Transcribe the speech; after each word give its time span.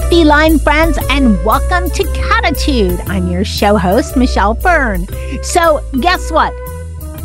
Feline 0.00 0.58
friends, 0.58 0.98
and 1.10 1.42
welcome 1.44 1.88
to 1.90 2.04
Cattitude. 2.12 3.00
I'm 3.06 3.28
your 3.30 3.44
show 3.44 3.76
host, 3.76 4.16
Michelle 4.16 4.54
Fern. 4.54 5.06
So, 5.42 5.82
guess 6.00 6.30
what? 6.30 6.52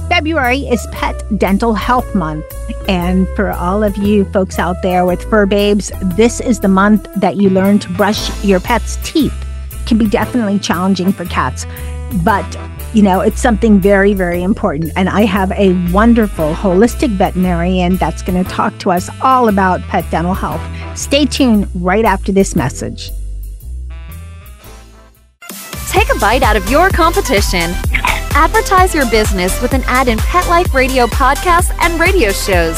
February 0.07 0.59
is 0.59 0.87
Pet 0.91 1.21
Dental 1.37 1.73
Health 1.73 2.15
Month. 2.15 2.45
And 2.87 3.27
for 3.35 3.51
all 3.51 3.83
of 3.83 3.97
you 3.97 4.25
folks 4.31 4.57
out 4.57 4.81
there 4.83 5.05
with 5.05 5.21
fur 5.29 5.45
babes, 5.45 5.91
this 6.15 6.39
is 6.39 6.61
the 6.61 6.67
month 6.67 7.07
that 7.17 7.37
you 7.37 7.49
learn 7.49 7.79
to 7.79 7.89
brush 7.89 8.43
your 8.43 8.59
pet's 8.59 8.97
teeth. 9.03 9.33
Can 9.85 9.97
be 9.97 10.07
definitely 10.07 10.57
challenging 10.57 11.11
for 11.11 11.25
cats, 11.25 11.65
but 12.23 12.57
you 12.93 13.01
know, 13.01 13.21
it's 13.21 13.41
something 13.41 13.79
very, 13.79 14.13
very 14.13 14.43
important. 14.43 14.91
And 14.95 15.07
I 15.07 15.21
have 15.21 15.51
a 15.53 15.73
wonderful 15.91 16.53
holistic 16.53 17.09
veterinarian 17.11 17.95
that's 17.97 18.21
going 18.21 18.43
to 18.43 18.49
talk 18.49 18.77
to 18.79 18.91
us 18.91 19.09
all 19.21 19.47
about 19.47 19.81
pet 19.81 20.09
dental 20.11 20.33
health. 20.33 20.61
Stay 20.97 21.25
tuned 21.25 21.67
right 21.75 22.05
after 22.05 22.31
this 22.31 22.55
message. 22.55 23.11
Take 25.89 26.13
a 26.13 26.19
bite 26.19 26.43
out 26.43 26.55
of 26.55 26.69
your 26.69 26.89
competition. 26.89 27.71
Advertise 28.33 28.95
your 28.95 29.09
business 29.09 29.61
with 29.61 29.73
an 29.73 29.83
ad 29.85 30.07
in 30.07 30.17
Pet 30.19 30.47
Life 30.47 30.73
Radio 30.73 31.05
podcasts 31.07 31.71
and 31.81 31.99
radio 31.99 32.31
shows. 32.31 32.77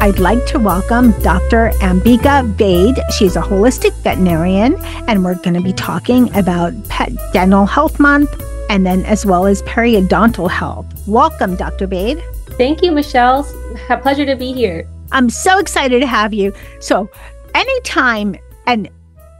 I'd 0.00 0.18
like 0.18 0.44
to 0.46 0.58
welcome 0.58 1.12
Dr. 1.22 1.70
Ambika 1.80 2.46
Vaid. 2.56 2.98
She's 3.16 3.36
a 3.36 3.40
holistic 3.40 3.92
veterinarian, 4.02 4.76
and 5.08 5.24
we're 5.24 5.36
going 5.36 5.54
to 5.54 5.60
be 5.62 5.72
talking 5.72 6.34
about 6.36 6.72
Pet 6.88 7.12
Dental 7.32 7.66
Health 7.66 7.98
Month 7.98 8.42
and 8.68 8.84
then 8.86 9.04
as 9.04 9.24
well 9.24 9.46
as 9.46 9.62
periodontal 9.62 10.50
health. 10.50 10.86
Welcome, 11.06 11.56
Dr. 11.56 11.86
Vaid. 11.86 12.22
Thank 12.58 12.82
you, 12.82 12.92
Michelle. 12.92 13.46
A 13.88 13.96
pleasure 13.96 14.26
to 14.26 14.36
be 14.36 14.52
here. 14.52 14.88
I'm 15.12 15.30
so 15.30 15.58
excited 15.58 16.00
to 16.00 16.06
have 16.06 16.34
you. 16.34 16.52
So, 16.80 17.08
anytime, 17.54 18.36
and 18.66 18.88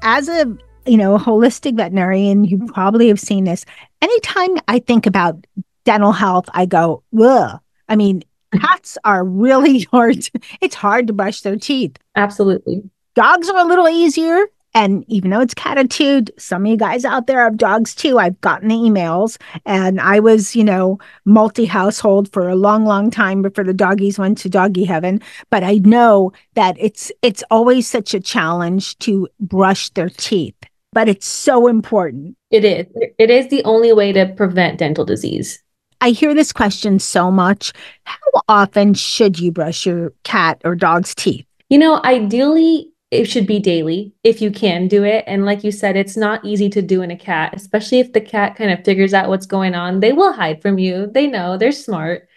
as 0.03 0.29
a 0.29 0.56
you 0.87 0.97
know 0.97 1.19
holistic 1.19 1.77
veterinarian, 1.77 2.45
you 2.45 2.67
probably 2.67 3.09
have 3.09 3.21
seen 3.21 3.45
this. 3.45 3.65
Anytime 4.03 4.56
I 4.69 4.79
think 4.79 5.06
about 5.06 5.47
dental 5.84 6.12
health, 6.12 6.49
I 6.53 6.67
go, 6.67 7.03
ugh. 7.21 7.61
I 7.89 7.97
mean, 7.97 8.23
cats 8.61 8.99
are 9.05 9.25
really 9.25 9.81
hard. 9.93 10.29
It's 10.61 10.75
hard 10.75 11.07
to 11.09 11.13
brush 11.13 11.43
their 11.43 11.57
teeth. 11.57 11.97
Absolutely. 12.17 12.83
Dogs 13.15 13.49
are 13.49 13.59
a 13.59 13.65
little 13.65 13.89
easier. 13.89 14.47
And 14.77 15.05
even 15.07 15.31
though 15.31 15.41
it's 15.41 15.55
catitude, 15.55 16.31
some 16.37 16.67
of 16.67 16.71
you 16.71 16.77
guys 16.77 17.05
out 17.05 17.29
there 17.29 17.45
have 17.45 17.57
dogs 17.57 17.95
too. 17.95 18.19
I've 18.19 18.41
gotten 18.41 18.69
the 18.69 18.75
emails 18.75 19.39
and 19.65 20.01
I 20.01 20.19
was, 20.19 20.57
you 20.57 20.65
know, 20.65 20.99
multi 21.25 21.65
household 21.65 22.33
for 22.33 22.49
a 22.49 22.57
long, 22.57 22.85
long 22.85 23.11
time 23.11 23.41
before 23.41 23.63
the 23.63 23.73
doggies 23.73 24.19
went 24.19 24.37
to 24.39 24.49
doggy 24.49 24.85
heaven. 24.85 25.23
But 25.49 25.63
I 25.63 25.77
know 25.77 26.33
that 26.55 26.77
it's 26.81 27.13
it's 27.23 27.45
always 27.53 27.87
such 27.87 28.15
a 28.15 28.21
challenge 28.21 28.99
to 29.01 29.29
brush 29.39 29.91
their 29.91 30.11
teeth. 30.11 30.57
But 30.93 31.09
it's 31.09 31.27
so 31.27 31.67
important. 31.69 32.37
It 32.51 32.65
is. 32.65 32.87
It 33.19 33.31
is 33.31 33.49
the 33.49 33.65
only 33.65 33.93
way 33.93 34.13
to 34.13 34.27
prevent 34.37 34.79
dental 34.79 35.05
disease. 35.05 35.63
I 36.05 36.11
hear 36.11 36.35
this 36.35 36.53
question 36.53 36.99
so 36.99 37.31
much. 37.31 37.73
How 38.03 38.43
often 38.47 38.93
should 38.93 39.41
you 39.41 39.51
brush 39.51 39.87
your 39.87 40.13
cat 40.23 40.61
or 40.63 40.75
dog's 40.75 41.15
teeth? 41.15 41.47
You 41.71 41.79
know, 41.79 42.03
ideally, 42.05 42.93
it 43.11 43.25
should 43.25 43.47
be 43.47 43.59
daily 43.59 44.13
if 44.23 44.43
you 44.43 44.51
can 44.51 44.87
do 44.87 45.03
it. 45.03 45.25
And 45.27 45.47
like 45.47 45.65
you 45.65 45.73
said, 45.73 45.97
it's 45.97 46.15
not 46.15 46.45
easy 46.45 46.69
to 46.69 46.83
do 46.83 47.01
in 47.01 47.11
a 47.11 47.17
cat, 47.17 47.55
especially 47.57 48.01
if 48.01 48.13
the 48.13 48.21
cat 48.21 48.55
kind 48.55 48.71
of 48.71 48.85
figures 48.85 49.15
out 49.15 49.31
what's 49.31 49.47
going 49.47 49.75
on. 49.75 50.01
They 50.01 50.13
will 50.13 50.35
hide 50.35 50.61
from 50.61 50.79
you, 50.79 51.07
they 51.07 51.27
know, 51.27 51.57
they're 51.57 51.73
smart. 51.73 52.29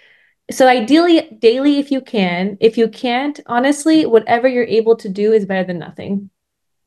So, 0.49 0.65
ideally, 0.65 1.37
daily 1.37 1.77
if 1.77 1.91
you 1.91 1.99
can. 1.99 2.57
If 2.61 2.77
you 2.77 2.87
can't, 2.87 3.37
honestly, 3.47 4.05
whatever 4.05 4.47
you're 4.47 4.63
able 4.63 4.95
to 4.95 5.09
do 5.09 5.33
is 5.33 5.45
better 5.45 5.67
than 5.67 5.77
nothing. 5.77 6.29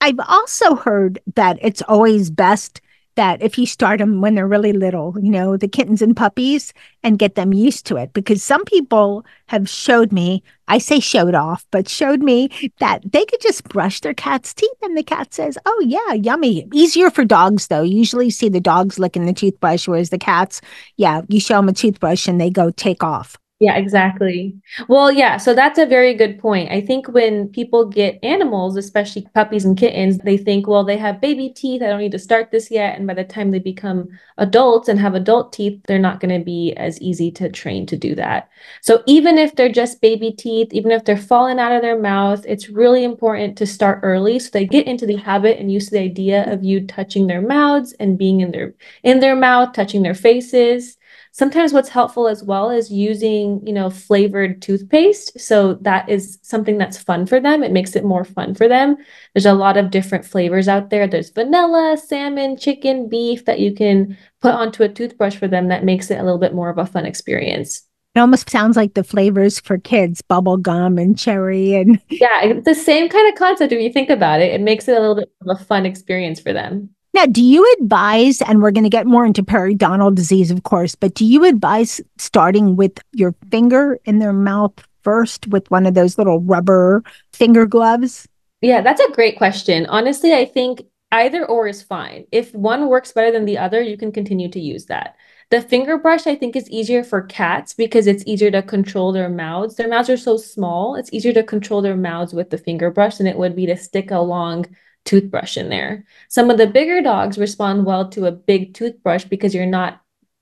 I've 0.01 0.21
also 0.27 0.77
heard 0.77 1.19
that 1.35 1.59
it's 1.61 1.83
always 1.83 2.31
best 2.31 2.81
that 3.21 3.43
if 3.43 3.59
you 3.59 3.67
start 3.67 3.99
them 3.99 4.23
when 4.23 4.35
they're 4.35 4.49
really 4.49 4.73
little, 4.73 5.15
you 5.21 5.31
know, 5.31 5.55
the 5.55 5.69
kittens 5.69 6.01
and 6.01 6.17
puppies, 6.17 6.73
and 7.03 7.19
get 7.19 7.35
them 7.35 7.53
used 7.53 7.85
to 7.85 7.97
it. 7.97 8.15
Because 8.15 8.43
some 8.43 8.65
people 8.65 9.27
have 9.49 9.69
showed 9.69 10.11
me, 10.11 10.43
I 10.69 10.79
say 10.79 11.01
showed 11.01 11.35
off, 11.35 11.67
but 11.71 11.87
showed 11.87 12.23
me 12.23 12.49
that 12.79 13.03
they 13.13 13.27
could 13.27 13.43
just 13.43 13.65
brush 13.65 14.01
their 14.01 14.15
cat's 14.15 14.55
teeth 14.55 14.71
and 14.81 14.97
the 14.97 15.03
cat 15.03 15.35
says, 15.35 15.59
Oh, 15.67 15.85
yeah, 15.87 16.15
yummy. 16.15 16.67
Easier 16.73 17.11
for 17.11 17.27
dogs, 17.27 17.67
though. 17.67 17.83
You 17.83 17.99
usually 17.99 18.31
see 18.31 18.49
the 18.49 18.61
dogs 18.61 18.99
licking 18.99 19.27
the 19.27 19.35
toothbrush, 19.35 19.87
whereas 19.87 20.09
the 20.09 20.19
cats, 20.19 20.63
yeah, 20.97 21.21
you 21.29 21.41
show 21.41 21.57
them 21.57 21.69
a 21.69 21.75
toothbrush 21.75 22.27
and 22.27 22.41
they 22.41 22.49
go 22.49 22.71
take 22.71 23.03
off. 23.05 23.37
Yeah, 23.63 23.77
exactly. 23.77 24.55
Well, 24.89 25.13
yeah, 25.13 25.37
so 25.37 25.53
that's 25.53 25.79
a 25.79 25.85
very 25.85 26.15
good 26.15 26.39
point. 26.39 26.71
I 26.73 26.81
think 26.81 27.09
when 27.09 27.47
people 27.49 27.85
get 27.85 28.19
animals, 28.23 28.75
especially 28.79 29.27
puppies 29.35 29.67
and 29.67 29.77
kittens, 29.77 30.17
they 30.17 30.39
think, 30.39 30.67
well, 30.67 30.83
they 30.83 30.97
have 30.97 31.21
baby 31.21 31.51
teeth. 31.51 31.83
I 31.83 31.89
don't 31.89 32.01
need 32.01 32.13
to 32.13 32.19
start 32.19 32.51
this 32.51 32.71
yet. 32.71 32.97
And 32.97 33.07
by 33.07 33.13
the 33.13 33.23
time 33.23 33.51
they 33.51 33.59
become 33.59 34.09
adults 34.39 34.89
and 34.89 34.99
have 34.99 35.15
adult 35.15 35.53
teeth, 35.53 35.79
they're 35.87 35.99
not 35.99 36.21
going 36.21 36.39
to 36.39 36.43
be 36.43 36.73
as 36.79 36.99
easy 37.03 37.31
to 37.33 37.51
train 37.51 37.85
to 37.89 37.99
do 37.99 38.15
that. 38.15 38.49
So 38.81 39.03
even 39.07 39.37
if 39.37 39.55
they're 39.57 39.69
just 39.71 40.01
baby 40.01 40.33
teeth, 40.33 40.69
even 40.73 40.91
if 40.91 41.05
they're 41.05 41.19
falling 41.19 41.59
out 41.59 41.73
of 41.73 41.83
their 41.83 42.01
mouth, 42.01 42.43
it's 42.49 42.71
really 42.71 43.05
important 43.05 43.59
to 43.59 43.67
start 43.67 44.01
early 44.03 44.39
so 44.39 44.49
they 44.55 44.65
get 44.65 44.87
into 44.87 45.05
the 45.05 45.17
habit 45.17 45.59
and 45.59 45.71
used 45.71 45.91
to 45.91 45.97
the 45.97 46.03
idea 46.05 46.51
of 46.51 46.65
you 46.65 46.87
touching 46.87 47.27
their 47.27 47.43
mouths 47.43 47.93
and 48.01 48.17
being 48.17 48.41
in 48.41 48.53
their 48.53 48.73
in 49.03 49.21
their 49.21 49.37
mouth, 49.37 49.75
touching 49.75 50.01
their 50.03 50.15
faces 50.15 50.97
sometimes 51.33 51.73
what's 51.73 51.89
helpful 51.89 52.29
as 52.29 52.43
well 52.43 52.71
is 52.71 52.91
using 52.91 53.67
you 53.67 53.73
know 53.73 53.91
flavored 53.91 54.63
toothpaste. 54.63 55.39
So 55.39 55.75
that 55.83 56.09
is 56.09 56.39
something 56.43 56.79
that's 56.79 56.99
fun 56.99 57.27
for 57.27 57.41
them. 57.41 57.63
It 57.63 57.73
makes 57.73 57.97
it 57.97 58.05
more 58.05 58.25
fun 58.25 58.55
for 58.55 58.69
them. 58.69 58.97
There's 59.35 59.47
a 59.47 59.55
lot 59.55 59.77
of 59.77 59.91
different 59.91 60.25
flavors 60.25 60.69
out 60.69 60.91
there. 60.91 61.07
There's 61.07 61.31
vanilla 61.31 61.97
salmon 61.97 62.57
chicken 62.57 63.09
beef 63.09 63.45
that 63.45 63.61
you 63.61 63.75
can 63.75 64.17
put 64.41 64.55
onto 64.55 64.83
a 64.83 64.89
toothbrush 64.89 65.37
for 65.37 65.49
them 65.49 65.69
that 65.69 65.85
makes 65.85 66.11
it 66.11 66.19
a 66.19 66.23
little 66.23 66.39
bit 66.39 66.55
more 66.55 66.71
of 66.71 66.79
a 66.79 66.87
fun 66.87 67.07
experience. 67.07 67.87
It 68.15 68.19
almost 68.19 68.51
sounds 68.51 68.77
like 68.77 68.95
the 68.95 69.05
flavors 69.05 69.61
for 69.61 69.79
kids 69.79 70.21
bubble 70.21 70.57
gum 70.57 70.99
and 70.99 71.17
cherry 71.17 71.75
and 71.75 72.01
yeah 72.11 72.43
it's 72.43 72.65
the 72.65 72.75
same 72.75 73.09
kind 73.09 73.29
of 73.29 73.39
concept 73.39 73.73
if 73.73 73.81
you 73.81 73.93
think 73.93 74.11
about 74.11 74.41
it. 74.41 74.53
It 74.53 74.61
makes 74.61 74.89
it 74.89 74.97
a 74.97 75.01
little 75.01 75.15
bit 75.15 75.31
of 75.47 75.61
a 75.61 75.65
fun 75.65 75.87
experience 75.87 76.41
for 76.41 76.53
them 76.53 76.91
now, 77.13 77.27
do 77.27 77.43
you 77.43 77.67
advise, 77.81 78.41
and 78.43 78.63
we're 78.63 78.71
going 78.71 78.85
to 78.85 78.91
get 78.91 79.07
more 79.07 79.27
into 79.27 79.43
periodontal 79.43 80.15
disease, 80.15 80.51
of 80.51 80.63
course, 80.63 80.95
but 80.95 81.15
do 81.15 81.25
you 81.25 81.45
advise 81.45 82.01
starting 82.19 82.77
with 82.77 82.99
your 83.13 83.35
finger 83.51 83.99
in 84.05 84.21
their 84.21 84.33
mouth 84.33 84.73
first 85.03 85.49
with 85.49 85.69
one 85.71 85.87
of 85.87 85.95
those 85.95 86.19
little 86.19 86.41
rubber 86.41 87.03
finger 87.33 87.67
gloves? 87.67 88.29
Yeah, 88.61 88.81
that's 88.83 89.01
a 89.01 89.13
great 89.13 89.39
question. 89.39 89.87
Honestly, 89.87 90.35
I 90.35 90.45
think 90.45 90.83
either 91.13 91.45
or 91.45 91.67
is 91.67 91.83
fine. 91.83 92.27
If 92.31 92.55
one 92.55 92.89
works 92.89 93.13
better 93.13 93.33
than 93.33 93.45
the 93.45 93.59
other, 93.59 93.83
you 93.83 93.97
can 93.97 94.13
continue 94.13 94.49
to 94.51 94.61
use 94.61 94.87
that. 94.87 95.17
The 95.51 95.61
finger 95.61 95.99
brush, 95.99 96.29
I 96.29 96.37
think, 96.37 96.55
is 96.55 96.71
easier 96.71 97.03
for 97.03 97.23
cats 97.23 97.75
because 97.75 98.07
it's 98.07 98.23
easier 98.25 98.53
to 98.53 98.63
control 98.63 99.11
their 99.11 99.29
mouths. 99.29 99.75
Their 99.75 99.89
mouths 99.89 100.11
are 100.11 100.17
so 100.17 100.37
small, 100.37 100.95
it's 100.95 101.13
easier 101.13 101.33
to 101.33 101.43
control 101.43 101.83
their 101.83 101.97
mouths 101.97 102.33
with 102.33 102.51
the 102.51 102.59
finger 102.59 102.91
brush 102.93 103.17
than 103.17 103.27
it 103.27 103.37
would 103.37 103.57
be 103.57 103.67
to 103.67 103.77
stick 103.77 104.13
a 104.13 104.21
long 104.21 104.67
toothbrush 105.05 105.57
in 105.57 105.69
there. 105.69 106.05
Some 106.29 106.51
of 106.51 106.59
the 106.59 106.67
bigger 106.67 107.03
dogs 107.03 107.39
respond 107.39 107.87
well 107.87 108.09
to 108.11 108.27
a 108.27 108.33
big 108.33 108.75
toothbrush 108.75 109.25
because 109.25 109.55
you're 109.55 109.67
not 109.67 110.01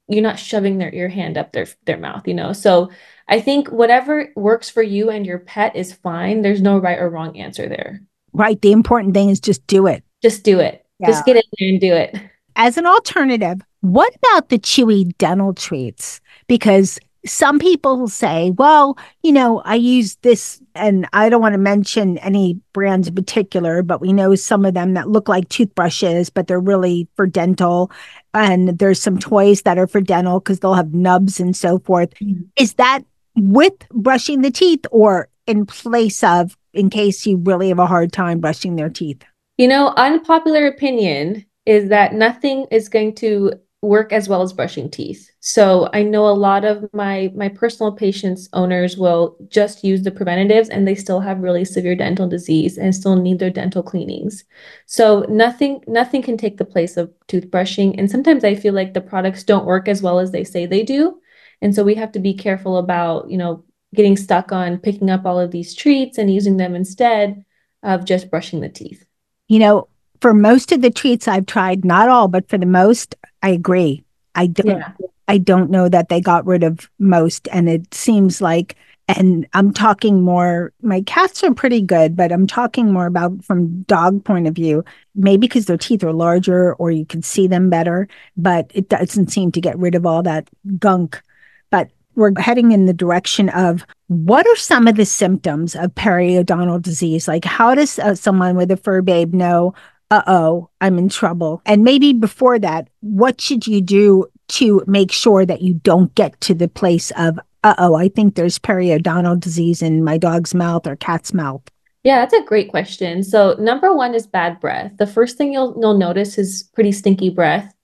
you're 0.08 0.22
not 0.22 0.38
shoving 0.38 0.78
their 0.78 0.92
ear 0.94 1.08
hand 1.08 1.36
up 1.36 1.52
their 1.52 1.66
their 1.84 1.98
mouth, 1.98 2.26
you 2.26 2.34
know. 2.34 2.52
So 2.52 2.90
I 3.28 3.40
think 3.40 3.68
whatever 3.68 4.30
works 4.36 4.70
for 4.70 4.82
you 4.82 5.10
and 5.10 5.26
your 5.26 5.38
pet 5.38 5.76
is 5.76 5.92
fine. 5.92 6.42
There's 6.42 6.62
no 6.62 6.78
right 6.78 6.98
or 6.98 7.10
wrong 7.10 7.36
answer 7.36 7.68
there. 7.68 8.00
Right. 8.32 8.60
The 8.60 8.72
important 8.72 9.14
thing 9.14 9.28
is 9.28 9.40
just 9.40 9.66
do 9.66 9.86
it. 9.86 10.02
Just 10.22 10.44
do 10.44 10.58
it. 10.60 10.84
Yeah. 10.98 11.08
Just 11.08 11.26
get 11.26 11.36
in 11.36 11.42
there 11.58 11.68
and 11.68 11.80
do 11.80 11.92
it. 11.92 12.16
As 12.56 12.76
an 12.76 12.86
alternative, 12.86 13.60
what 13.82 14.12
about 14.16 14.48
the 14.48 14.58
chewy 14.58 15.16
dental 15.18 15.54
treats? 15.54 16.20
Because 16.48 16.98
some 17.26 17.58
people 17.58 18.08
say, 18.08 18.52
well, 18.52 18.96
you 19.22 19.32
know, 19.32 19.60
I 19.64 19.74
use 19.74 20.16
this, 20.16 20.60
and 20.74 21.06
I 21.12 21.28
don't 21.28 21.42
want 21.42 21.54
to 21.54 21.58
mention 21.58 22.18
any 22.18 22.60
brands 22.72 23.08
in 23.08 23.14
particular, 23.14 23.82
but 23.82 24.00
we 24.00 24.12
know 24.12 24.34
some 24.34 24.64
of 24.64 24.74
them 24.74 24.94
that 24.94 25.08
look 25.08 25.28
like 25.28 25.48
toothbrushes, 25.48 26.30
but 26.30 26.46
they're 26.46 26.60
really 26.60 27.08
for 27.16 27.26
dental. 27.26 27.90
And 28.34 28.78
there's 28.78 29.00
some 29.00 29.18
toys 29.18 29.62
that 29.62 29.78
are 29.78 29.86
for 29.86 30.00
dental 30.00 30.40
because 30.40 30.60
they'll 30.60 30.74
have 30.74 30.94
nubs 30.94 31.40
and 31.40 31.56
so 31.56 31.80
forth. 31.80 32.10
Mm-hmm. 32.20 32.42
Is 32.56 32.74
that 32.74 33.00
with 33.34 33.74
brushing 33.90 34.42
the 34.42 34.50
teeth 34.50 34.84
or 34.90 35.28
in 35.46 35.66
place 35.66 36.22
of, 36.22 36.56
in 36.72 36.90
case 36.90 37.26
you 37.26 37.38
really 37.38 37.68
have 37.68 37.78
a 37.78 37.86
hard 37.86 38.12
time 38.12 38.38
brushing 38.38 38.76
their 38.76 38.90
teeth? 38.90 39.22
You 39.56 39.66
know, 39.66 39.92
unpopular 39.96 40.66
opinion 40.66 41.44
is 41.66 41.88
that 41.88 42.14
nothing 42.14 42.66
is 42.70 42.88
going 42.88 43.14
to 43.16 43.52
work 43.80 44.12
as 44.12 44.28
well 44.28 44.42
as 44.42 44.52
brushing 44.52 44.90
teeth. 44.90 45.30
So 45.40 45.88
I 45.92 46.02
know 46.02 46.26
a 46.26 46.30
lot 46.30 46.64
of 46.64 46.92
my 46.92 47.32
my 47.36 47.48
personal 47.48 47.92
patients 47.92 48.48
owners 48.52 48.96
will 48.96 49.36
just 49.48 49.84
use 49.84 50.02
the 50.02 50.10
preventatives 50.10 50.68
and 50.68 50.86
they 50.86 50.96
still 50.96 51.20
have 51.20 51.38
really 51.38 51.64
severe 51.64 51.94
dental 51.94 52.28
disease 52.28 52.76
and 52.76 52.92
still 52.92 53.14
need 53.14 53.38
their 53.38 53.50
dental 53.50 53.84
cleanings. 53.84 54.44
So 54.86 55.24
nothing 55.28 55.84
nothing 55.86 56.22
can 56.22 56.36
take 56.36 56.56
the 56.56 56.64
place 56.64 56.96
of 56.96 57.12
toothbrushing 57.28 57.94
and 57.98 58.10
sometimes 58.10 58.42
I 58.42 58.56
feel 58.56 58.74
like 58.74 58.94
the 58.94 59.00
products 59.00 59.44
don't 59.44 59.66
work 59.66 59.86
as 59.86 60.02
well 60.02 60.18
as 60.18 60.32
they 60.32 60.42
say 60.42 60.66
they 60.66 60.82
do. 60.82 61.20
And 61.62 61.72
so 61.72 61.84
we 61.84 61.94
have 61.94 62.12
to 62.12 62.18
be 62.18 62.34
careful 62.34 62.78
about, 62.78 63.30
you 63.30 63.38
know, 63.38 63.64
getting 63.94 64.16
stuck 64.16 64.50
on 64.50 64.78
picking 64.78 65.08
up 65.08 65.24
all 65.24 65.38
of 65.38 65.52
these 65.52 65.74
treats 65.74 66.18
and 66.18 66.32
using 66.32 66.56
them 66.56 66.74
instead 66.74 67.44
of 67.84 68.04
just 68.04 68.28
brushing 68.28 68.60
the 68.60 68.68
teeth. 68.68 69.04
You 69.46 69.60
know, 69.60 69.88
for 70.20 70.34
most 70.34 70.72
of 70.72 70.82
the 70.82 70.90
treats 70.90 71.28
I've 71.28 71.46
tried, 71.46 71.84
not 71.84 72.08
all, 72.08 72.28
but 72.28 72.48
for 72.48 72.58
the 72.58 72.66
most, 72.66 73.14
I 73.42 73.50
agree. 73.50 74.04
I 74.34 74.46
don't 74.46 74.66
yeah. 74.78 74.92
I 75.26 75.38
don't 75.38 75.70
know 75.70 75.88
that 75.88 76.08
they 76.08 76.20
got 76.20 76.46
rid 76.46 76.62
of 76.62 76.90
most 76.98 77.48
and 77.52 77.68
it 77.68 77.92
seems 77.92 78.40
like 78.40 78.76
and 79.08 79.46
I'm 79.54 79.72
talking 79.72 80.20
more 80.22 80.72
my 80.82 81.00
cats 81.02 81.42
are 81.42 81.54
pretty 81.54 81.80
good, 81.80 82.14
but 82.14 82.30
I'm 82.30 82.46
talking 82.46 82.92
more 82.92 83.06
about 83.06 83.42
from 83.42 83.82
dog 83.82 84.24
point 84.24 84.46
of 84.46 84.54
view, 84.54 84.84
maybe 85.14 85.46
because 85.46 85.66
their 85.66 85.78
teeth 85.78 86.04
are 86.04 86.12
larger 86.12 86.74
or 86.74 86.90
you 86.90 87.06
can 87.06 87.22
see 87.22 87.46
them 87.46 87.70
better, 87.70 88.06
but 88.36 88.70
it 88.74 88.88
doesn't 88.90 89.28
seem 89.28 89.50
to 89.52 89.60
get 89.60 89.78
rid 89.78 89.94
of 89.94 90.04
all 90.04 90.22
that 90.24 90.48
gunk. 90.78 91.22
But 91.70 91.90
we're 92.16 92.32
heading 92.38 92.72
in 92.72 92.86
the 92.86 92.92
direction 92.92 93.48
of 93.50 93.86
what 94.08 94.46
are 94.46 94.56
some 94.56 94.86
of 94.88 94.96
the 94.96 95.06
symptoms 95.06 95.74
of 95.74 95.94
periodontal 95.94 96.82
disease? 96.82 97.28
Like, 97.28 97.44
how 97.44 97.74
does 97.74 97.98
uh, 97.98 98.14
someone 98.14 98.56
with 98.56 98.70
a 98.70 98.76
fur 98.76 99.02
babe 99.02 99.32
know, 99.32 99.72
uh 100.10 100.22
oh, 100.26 100.70
I'm 100.80 100.98
in 100.98 101.08
trouble. 101.08 101.62
And 101.66 101.84
maybe 101.84 102.12
before 102.12 102.58
that, 102.58 102.88
what 103.00 103.40
should 103.40 103.66
you 103.66 103.80
do 103.80 104.26
to 104.48 104.82
make 104.86 105.12
sure 105.12 105.44
that 105.44 105.62
you 105.62 105.74
don't 105.74 106.14
get 106.14 106.40
to 106.42 106.54
the 106.54 106.68
place 106.68 107.10
of, 107.16 107.38
uh 107.64 107.74
oh, 107.78 107.94
I 107.94 108.08
think 108.08 108.34
there's 108.34 108.58
periodontal 108.58 109.38
disease 109.40 109.82
in 109.82 110.04
my 110.04 110.16
dog's 110.16 110.54
mouth 110.54 110.86
or 110.86 110.96
cat's 110.96 111.34
mouth? 111.34 111.62
Yeah, 112.04 112.20
that's 112.20 112.34
a 112.34 112.44
great 112.44 112.70
question. 112.70 113.22
So, 113.22 113.54
number 113.58 113.94
one 113.94 114.14
is 114.14 114.26
bad 114.26 114.60
breath. 114.60 114.92
The 114.98 115.06
first 115.06 115.36
thing 115.36 115.52
you'll, 115.52 115.76
you'll 115.78 115.98
notice 115.98 116.38
is 116.38 116.70
pretty 116.72 116.92
stinky 116.92 117.28
breath. 117.28 117.74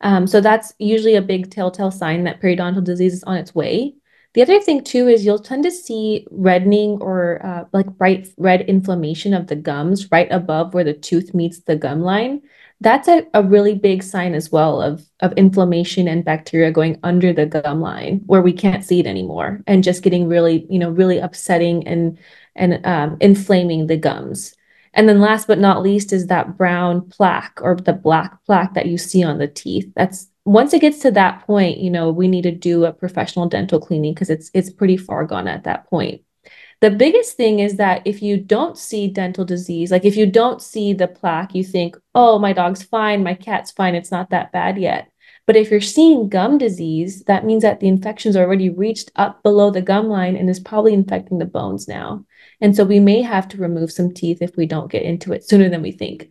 Um, 0.00 0.26
so, 0.26 0.40
that's 0.40 0.72
usually 0.78 1.16
a 1.16 1.22
big 1.22 1.50
telltale 1.50 1.90
sign 1.90 2.24
that 2.24 2.40
periodontal 2.40 2.84
disease 2.84 3.14
is 3.14 3.24
on 3.24 3.36
its 3.36 3.54
way. 3.54 3.94
The 4.34 4.42
other 4.42 4.60
thing 4.60 4.82
too 4.82 5.06
is 5.06 5.24
you'll 5.24 5.38
tend 5.38 5.62
to 5.62 5.70
see 5.70 6.26
reddening 6.32 6.98
or 7.00 7.44
uh, 7.46 7.64
like 7.72 7.86
bright 7.86 8.28
red 8.36 8.62
inflammation 8.62 9.32
of 9.32 9.46
the 9.46 9.56
gums 9.56 10.10
right 10.10 10.30
above 10.30 10.74
where 10.74 10.82
the 10.82 10.92
tooth 10.92 11.34
meets 11.34 11.60
the 11.60 11.76
gum 11.76 12.00
line. 12.02 12.42
That's 12.80 13.06
a, 13.06 13.24
a 13.32 13.44
really 13.44 13.76
big 13.76 14.02
sign 14.02 14.34
as 14.34 14.50
well 14.50 14.82
of, 14.82 15.06
of 15.20 15.32
inflammation 15.34 16.08
and 16.08 16.24
bacteria 16.24 16.72
going 16.72 16.98
under 17.04 17.32
the 17.32 17.46
gum 17.46 17.80
line 17.80 18.22
where 18.26 18.42
we 18.42 18.52
can't 18.52 18.84
see 18.84 18.98
it 18.98 19.06
anymore 19.06 19.62
and 19.68 19.84
just 19.84 20.02
getting 20.02 20.26
really, 20.26 20.66
you 20.68 20.80
know, 20.80 20.90
really 20.90 21.18
upsetting 21.18 21.86
and 21.86 22.18
and 22.56 22.84
um, 22.84 23.16
inflaming 23.20 23.86
the 23.86 23.96
gums. 23.96 24.54
And 24.94 25.08
then 25.08 25.20
last 25.20 25.46
but 25.46 25.58
not 25.58 25.82
least 25.82 26.12
is 26.12 26.26
that 26.26 26.56
brown 26.56 27.08
plaque 27.08 27.60
or 27.62 27.76
the 27.76 27.92
black 27.92 28.44
plaque 28.46 28.74
that 28.74 28.86
you 28.86 28.98
see 28.98 29.22
on 29.22 29.38
the 29.38 29.48
teeth. 29.48 29.90
That's 29.94 30.28
once 30.44 30.74
it 30.74 30.80
gets 30.80 30.98
to 31.00 31.10
that 31.12 31.46
point, 31.46 31.78
you 31.78 31.90
know, 31.90 32.10
we 32.10 32.28
need 32.28 32.42
to 32.42 32.50
do 32.50 32.84
a 32.84 32.92
professional 32.92 33.48
dental 33.48 33.80
cleaning 33.80 34.14
because 34.14 34.30
it's 34.30 34.50
it's 34.54 34.70
pretty 34.70 34.96
far 34.96 35.24
gone 35.24 35.48
at 35.48 35.64
that 35.64 35.88
point. 35.88 36.22
The 36.80 36.90
biggest 36.90 37.36
thing 37.36 37.60
is 37.60 37.76
that 37.76 38.02
if 38.04 38.20
you 38.20 38.36
don't 38.36 38.76
see 38.76 39.08
dental 39.08 39.44
disease, 39.44 39.90
like 39.90 40.04
if 40.04 40.16
you 40.16 40.26
don't 40.26 40.60
see 40.60 40.92
the 40.92 41.08
plaque, 41.08 41.54
you 41.54 41.64
think, 41.64 41.96
"Oh, 42.14 42.38
my 42.38 42.52
dog's 42.52 42.82
fine, 42.82 43.22
my 43.22 43.34
cat's 43.34 43.70
fine, 43.70 43.94
it's 43.94 44.10
not 44.10 44.30
that 44.30 44.52
bad 44.52 44.76
yet." 44.76 45.08
But 45.46 45.56
if 45.56 45.70
you're 45.70 45.80
seeing 45.80 46.28
gum 46.28 46.58
disease, 46.58 47.22
that 47.24 47.44
means 47.44 47.62
that 47.62 47.80
the 47.80 47.88
infection's 47.88 48.36
already 48.36 48.70
reached 48.70 49.10
up 49.16 49.42
below 49.42 49.70
the 49.70 49.82
gum 49.82 50.08
line 50.08 50.36
and 50.36 50.48
is 50.48 50.60
probably 50.60 50.94
infecting 50.94 51.38
the 51.38 51.44
bones 51.44 51.86
now. 51.88 52.24
And 52.60 52.74
so 52.74 52.84
we 52.84 53.00
may 53.00 53.22
have 53.22 53.48
to 53.48 53.58
remove 53.58 53.92
some 53.92 54.12
teeth 54.12 54.38
if 54.40 54.56
we 54.56 54.66
don't 54.66 54.90
get 54.90 55.02
into 55.02 55.32
it 55.32 55.44
sooner 55.44 55.68
than 55.68 55.82
we 55.82 55.92
think. 55.92 56.30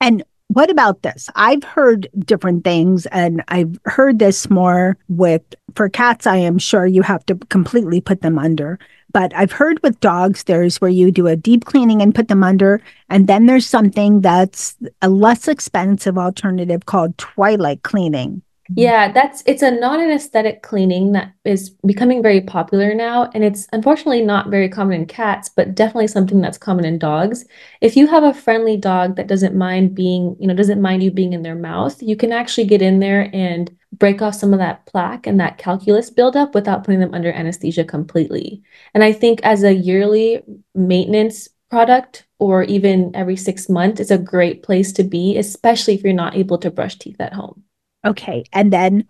And 0.00 0.24
what 0.52 0.68
about 0.68 1.02
this? 1.02 1.30
I've 1.36 1.62
heard 1.62 2.08
different 2.18 2.64
things, 2.64 3.06
and 3.06 3.42
I've 3.48 3.78
heard 3.84 4.18
this 4.18 4.50
more 4.50 4.96
with 5.08 5.42
for 5.76 5.88
cats. 5.88 6.26
I 6.26 6.38
am 6.38 6.58
sure 6.58 6.86
you 6.86 7.02
have 7.02 7.24
to 7.26 7.36
completely 7.36 8.00
put 8.00 8.22
them 8.22 8.36
under, 8.36 8.76
but 9.12 9.32
I've 9.36 9.52
heard 9.52 9.80
with 9.84 10.00
dogs, 10.00 10.44
there's 10.44 10.80
where 10.80 10.90
you 10.90 11.12
do 11.12 11.28
a 11.28 11.36
deep 11.36 11.66
cleaning 11.66 12.02
and 12.02 12.14
put 12.14 12.26
them 12.26 12.42
under, 12.42 12.82
and 13.08 13.28
then 13.28 13.46
there's 13.46 13.66
something 13.66 14.22
that's 14.22 14.76
a 15.02 15.08
less 15.08 15.46
expensive 15.46 16.18
alternative 16.18 16.84
called 16.84 17.16
twilight 17.16 17.84
cleaning. 17.84 18.42
Mm-hmm. 18.70 18.80
Yeah, 18.80 19.10
that's 19.12 19.42
it's 19.46 19.62
a 19.62 19.70
non-anesthetic 19.70 20.62
cleaning 20.62 21.12
that 21.12 21.32
is 21.44 21.70
becoming 21.86 22.22
very 22.22 22.40
popular 22.40 22.94
now, 22.94 23.30
and 23.34 23.42
it's 23.42 23.66
unfortunately 23.72 24.22
not 24.22 24.48
very 24.48 24.68
common 24.68 25.00
in 25.00 25.06
cats, 25.06 25.48
but 25.48 25.74
definitely 25.74 26.06
something 26.06 26.40
that's 26.40 26.58
common 26.58 26.84
in 26.84 26.98
dogs. 26.98 27.44
If 27.80 27.96
you 27.96 28.06
have 28.06 28.22
a 28.22 28.34
friendly 28.34 28.76
dog 28.76 29.16
that 29.16 29.26
doesn't 29.26 29.56
mind 29.56 29.94
being, 29.94 30.36
you 30.38 30.46
know, 30.46 30.54
doesn't 30.54 30.80
mind 30.82 31.02
you 31.02 31.10
being 31.10 31.32
in 31.32 31.42
their 31.42 31.54
mouth, 31.56 32.00
you 32.02 32.16
can 32.16 32.32
actually 32.32 32.66
get 32.66 32.82
in 32.82 33.00
there 33.00 33.28
and 33.32 33.74
break 33.92 34.22
off 34.22 34.36
some 34.36 34.52
of 34.52 34.60
that 34.60 34.86
plaque 34.86 35.26
and 35.26 35.40
that 35.40 35.58
calculus 35.58 36.10
buildup 36.10 36.54
without 36.54 36.84
putting 36.84 37.00
them 37.00 37.12
under 37.14 37.32
anesthesia 37.32 37.84
completely. 37.84 38.62
And 38.94 39.02
I 39.02 39.12
think 39.12 39.40
as 39.42 39.64
a 39.64 39.74
yearly 39.74 40.42
maintenance 40.74 41.48
product 41.70 42.26
or 42.38 42.62
even 42.64 43.10
every 43.14 43.36
six 43.36 43.68
months, 43.68 44.00
it's 44.00 44.10
a 44.12 44.18
great 44.18 44.62
place 44.62 44.92
to 44.92 45.02
be, 45.02 45.36
especially 45.38 45.94
if 45.94 46.04
you're 46.04 46.12
not 46.12 46.36
able 46.36 46.58
to 46.58 46.70
brush 46.70 46.96
teeth 46.98 47.20
at 47.20 47.32
home. 47.32 47.64
Okay. 48.04 48.44
And 48.52 48.72
then 48.72 49.06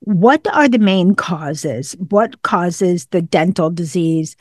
what 0.00 0.46
are 0.52 0.68
the 0.68 0.78
main 0.78 1.14
causes? 1.14 1.92
What 2.08 2.42
causes 2.42 3.06
the 3.06 3.22
dental 3.22 3.70
disease 3.70 4.36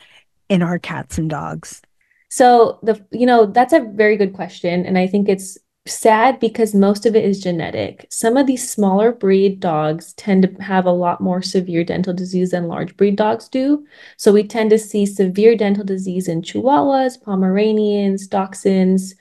in 0.50 0.62
our 0.62 0.80
cats 0.80 1.18
and 1.18 1.30
dogs? 1.30 1.82
So 2.30 2.80
the 2.82 3.04
you 3.12 3.26
know, 3.26 3.46
that's 3.46 3.74
a 3.74 3.82
very 3.94 4.18
good 4.18 4.34
question 4.34 4.86
and 4.86 4.98
I 4.98 5.08
think 5.08 5.30
it's 5.30 5.58
sad 5.88 6.40
because 6.40 6.76
most 6.76 7.06
of 7.06 7.16
it 7.16 7.26
is 7.26 7.42
genetic. 7.42 8.06
Some 8.10 8.38
of 8.38 8.46
these 8.46 8.70
smaller 8.70 9.12
breed 9.12 9.60
dogs 9.60 10.14
tend 10.14 10.44
to 10.44 10.64
have 10.64 10.86
a 10.86 10.92
lot 10.92 11.22
more 11.22 11.42
severe 11.42 11.84
dental 11.84 12.14
disease 12.14 12.52
than 12.52 12.68
large 12.68 12.96
breed 12.98 13.16
dogs 13.16 13.48
do. 13.48 13.86
So 14.18 14.32
we 14.32 14.44
tend 14.44 14.70
to 14.72 14.78
see 14.78 15.06
severe 15.06 15.56
dental 15.56 15.84
disease 15.84 16.28
in 16.28 16.44
Chihuahuas, 16.44 17.22
Pomeranians, 17.22 18.28
Dachshunds, 18.28 19.16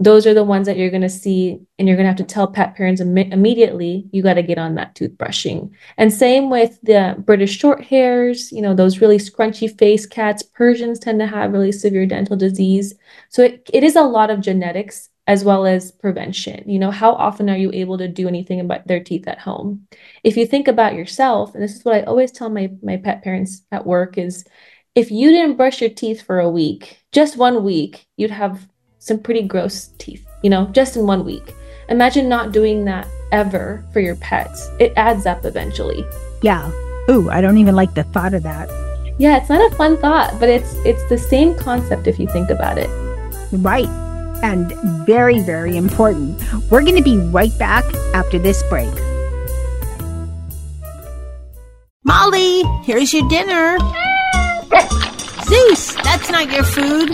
those 0.00 0.26
are 0.26 0.34
the 0.34 0.44
ones 0.44 0.66
that 0.66 0.76
you're 0.76 0.90
going 0.90 1.02
to 1.02 1.08
see 1.08 1.60
and 1.78 1.86
you're 1.86 1.96
going 1.96 2.04
to 2.04 2.08
have 2.08 2.16
to 2.16 2.24
tell 2.24 2.48
pet 2.48 2.74
parents 2.74 3.00
Im- 3.00 3.16
immediately 3.16 4.06
you 4.12 4.22
got 4.22 4.34
to 4.34 4.42
get 4.42 4.58
on 4.58 4.74
that 4.74 4.94
toothbrushing. 4.94 5.70
And 5.96 6.12
same 6.12 6.50
with 6.50 6.78
the 6.82 7.14
british 7.18 7.56
short 7.56 7.82
hairs 7.84 8.50
you 8.50 8.60
know 8.60 8.74
those 8.74 9.00
really 9.00 9.18
scrunchy 9.18 9.76
face 9.78 10.06
cats. 10.06 10.42
Persians 10.42 10.98
tend 10.98 11.20
to 11.20 11.26
have 11.26 11.52
really 11.52 11.72
severe 11.72 12.06
dental 12.06 12.36
disease. 12.36 12.94
So 13.28 13.42
it, 13.42 13.68
it 13.72 13.84
is 13.84 13.96
a 13.96 14.02
lot 14.02 14.30
of 14.30 14.40
genetics 14.40 15.10
as 15.26 15.42
well 15.42 15.64
as 15.64 15.90
prevention. 15.90 16.68
You 16.68 16.78
know 16.78 16.90
how 16.90 17.12
often 17.12 17.48
are 17.48 17.56
you 17.56 17.70
able 17.72 17.96
to 17.98 18.08
do 18.08 18.28
anything 18.28 18.60
about 18.60 18.86
their 18.86 19.02
teeth 19.02 19.26
at 19.26 19.38
home? 19.38 19.86
If 20.22 20.36
you 20.36 20.46
think 20.46 20.68
about 20.68 20.94
yourself 20.94 21.54
and 21.54 21.62
this 21.62 21.76
is 21.76 21.84
what 21.84 21.94
i 21.94 22.02
always 22.02 22.32
tell 22.32 22.50
my 22.50 22.70
my 22.82 22.96
pet 22.96 23.22
parents 23.22 23.62
at 23.72 23.86
work 23.86 24.18
is 24.18 24.44
if 24.94 25.10
you 25.10 25.30
didn't 25.30 25.56
brush 25.56 25.80
your 25.80 25.90
teeth 25.90 26.22
for 26.22 26.40
a 26.40 26.50
week 26.50 26.98
just 27.12 27.36
one 27.36 27.64
week 27.64 28.06
you'd 28.16 28.30
have 28.30 28.68
some 29.04 29.18
pretty 29.18 29.42
gross 29.42 29.90
teeth, 29.98 30.26
you 30.42 30.48
know, 30.48 30.64
just 30.72 30.96
in 30.96 31.06
one 31.06 31.26
week. 31.26 31.54
Imagine 31.90 32.26
not 32.26 32.52
doing 32.52 32.86
that 32.86 33.06
ever 33.32 33.84
for 33.92 34.00
your 34.00 34.16
pets. 34.16 34.66
It 34.80 34.94
adds 34.96 35.26
up 35.26 35.44
eventually. 35.44 36.02
Yeah. 36.40 36.70
Ooh, 37.10 37.28
I 37.28 37.42
don't 37.42 37.58
even 37.58 37.74
like 37.76 37.92
the 37.92 38.04
thought 38.04 38.32
of 38.32 38.42
that. 38.44 38.70
Yeah, 39.18 39.36
it's 39.36 39.50
not 39.50 39.70
a 39.70 39.76
fun 39.76 39.98
thought, 39.98 40.40
but 40.40 40.48
it's 40.48 40.72
it's 40.86 41.06
the 41.10 41.18
same 41.18 41.54
concept 41.58 42.06
if 42.06 42.18
you 42.18 42.26
think 42.28 42.48
about 42.48 42.78
it. 42.78 42.88
Right. 43.52 43.88
and 44.42 44.72
very, 45.06 45.40
very 45.40 45.76
important. 45.76 46.40
We're 46.70 46.82
going 46.82 46.96
to 46.96 47.02
be 47.02 47.18
right 47.18 47.56
back 47.58 47.84
after 48.14 48.38
this 48.38 48.62
break. 48.68 48.92
Molly, 52.04 52.62
here's 52.84 53.14
your 53.14 53.26
dinner. 53.28 53.78
Zeus, 55.44 55.94
that's 56.02 56.30
not 56.30 56.50
your 56.52 56.64
food. 56.64 57.13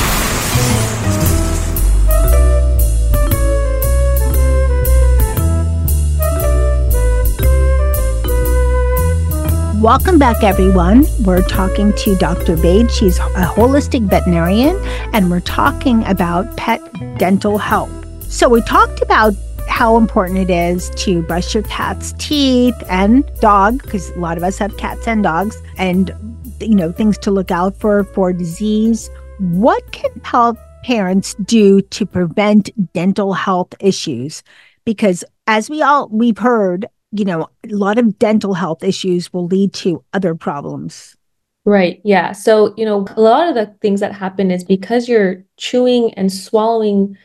Welcome 9.81 10.19
back, 10.19 10.43
everyone. 10.43 11.07
We're 11.23 11.41
talking 11.41 11.91
to 11.91 12.15
Dr. 12.17 12.55
Vaid. 12.55 12.91
She's 12.91 13.17
a 13.17 13.47
holistic 13.47 14.07
veterinarian, 14.07 14.77
and 15.11 15.31
we're 15.31 15.39
talking 15.39 16.05
about 16.05 16.55
pet 16.55 16.79
dental 17.17 17.57
health. 17.57 17.89
So, 18.31 18.47
we 18.47 18.61
talked 18.61 19.01
about 19.01 19.33
how 19.67 19.97
important 19.97 20.37
it 20.37 20.51
is 20.51 20.91
to 20.97 21.23
brush 21.23 21.55
your 21.55 21.63
cat's 21.63 22.13
teeth 22.19 22.75
and 22.91 23.25
dog, 23.39 23.81
because 23.81 24.11
a 24.11 24.19
lot 24.19 24.37
of 24.37 24.43
us 24.43 24.59
have 24.59 24.77
cats 24.77 25.07
and 25.07 25.23
dogs, 25.23 25.59
and 25.77 26.11
you 26.59 26.75
know 26.75 26.91
things 26.91 27.17
to 27.17 27.31
look 27.31 27.49
out 27.49 27.75
for 27.75 28.03
for 28.03 28.31
disease. 28.31 29.09
What 29.39 29.93
can 29.93 30.11
help 30.23 30.59
parents 30.83 31.33
do 31.43 31.81
to 31.81 32.05
prevent 32.05 32.69
dental 32.93 33.33
health 33.33 33.73
issues? 33.79 34.43
Because 34.85 35.23
as 35.47 35.71
we 35.71 35.81
all 35.81 36.07
we've 36.09 36.37
heard, 36.37 36.85
you 37.11 37.25
know, 37.25 37.49
a 37.63 37.75
lot 37.75 37.97
of 37.97 38.17
dental 38.19 38.53
health 38.53 38.83
issues 38.83 39.31
will 39.33 39.47
lead 39.47 39.73
to 39.73 40.03
other 40.13 40.35
problems. 40.35 41.15
Right. 41.63 42.01
Yeah. 42.03 42.31
So, 42.31 42.73
you 42.75 42.85
know, 42.85 43.05
a 43.15 43.21
lot 43.21 43.47
of 43.47 43.55
the 43.55 43.75
things 43.81 43.99
that 43.99 44.13
happen 44.13 44.49
is 44.49 44.63
because 44.63 45.07
you're 45.07 45.43
chewing 45.57 46.13
and 46.15 46.31
swallowing 46.33 47.17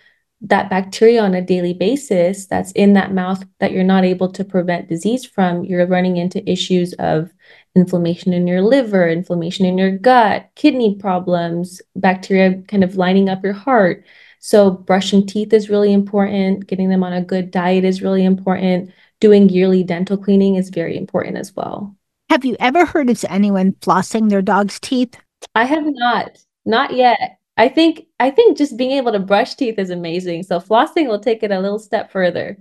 that 0.43 0.69
bacteria 0.69 1.23
on 1.23 1.35
a 1.35 1.41
daily 1.41 1.73
basis 1.73 2.47
that's 2.47 2.71
in 2.73 2.93
that 2.93 3.15
mouth 3.15 3.43
that 3.59 3.73
you're 3.73 3.83
not 3.83 4.05
able 4.05 4.31
to 4.33 4.45
prevent 4.45 4.89
disease 4.89 5.25
from, 5.25 5.65
you're 5.65 5.87
running 5.87 6.19
into 6.19 6.49
issues 6.51 6.93
of 6.95 7.33
inflammation 7.75 8.35
in 8.35 8.47
your 8.47 8.61
liver, 8.61 9.09
inflammation 9.09 9.65
in 9.65 9.79
your 9.79 9.97
gut, 9.97 10.51
kidney 10.55 10.95
problems, 10.97 11.81
bacteria 11.95 12.61
kind 12.69 12.85
of 12.85 12.97
lining 12.97 13.31
up 13.31 13.43
your 13.43 13.55
heart. 13.55 14.05
So, 14.39 14.71
brushing 14.71 15.27
teeth 15.27 15.53
is 15.55 15.71
really 15.71 15.93
important. 15.93 16.67
Getting 16.67 16.91
them 16.91 17.03
on 17.03 17.15
a 17.15 17.25
good 17.25 17.51
diet 17.51 17.85
is 17.85 18.03
really 18.03 18.25
important. 18.25 18.93
Doing 19.21 19.49
yearly 19.49 19.83
dental 19.83 20.17
cleaning 20.17 20.57
is 20.57 20.71
very 20.71 20.97
important 20.97 21.37
as 21.37 21.55
well. 21.55 21.97
Have 22.29 22.45
you 22.45 22.57
ever 22.61 22.85
heard 22.85 23.09
of 23.09 23.25
anyone 23.29 23.73
flossing 23.81 24.29
their 24.29 24.43
dog's 24.43 24.79
teeth? 24.81 25.17
I 25.55 25.65
have 25.65 25.85
not, 25.87 26.39
not 26.65 26.95
yet. 26.95 27.39
I 27.57 27.69
think 27.69 28.07
I 28.21 28.31
think 28.31 28.59
just 28.59 28.77
being 28.77 28.93
able 28.93 29.13
to 29.13 29.19
brush 29.19 29.55
teeth 29.55 29.79
is 29.79 29.91
amazing. 29.91 30.43
So 30.43 30.61
flossing 30.61 31.09
will 31.09 31.21
take 31.21 31.43
it 31.43 31.51
a 31.51 31.61
little 31.61 31.79
step 31.79 32.11
further. 32.11 32.59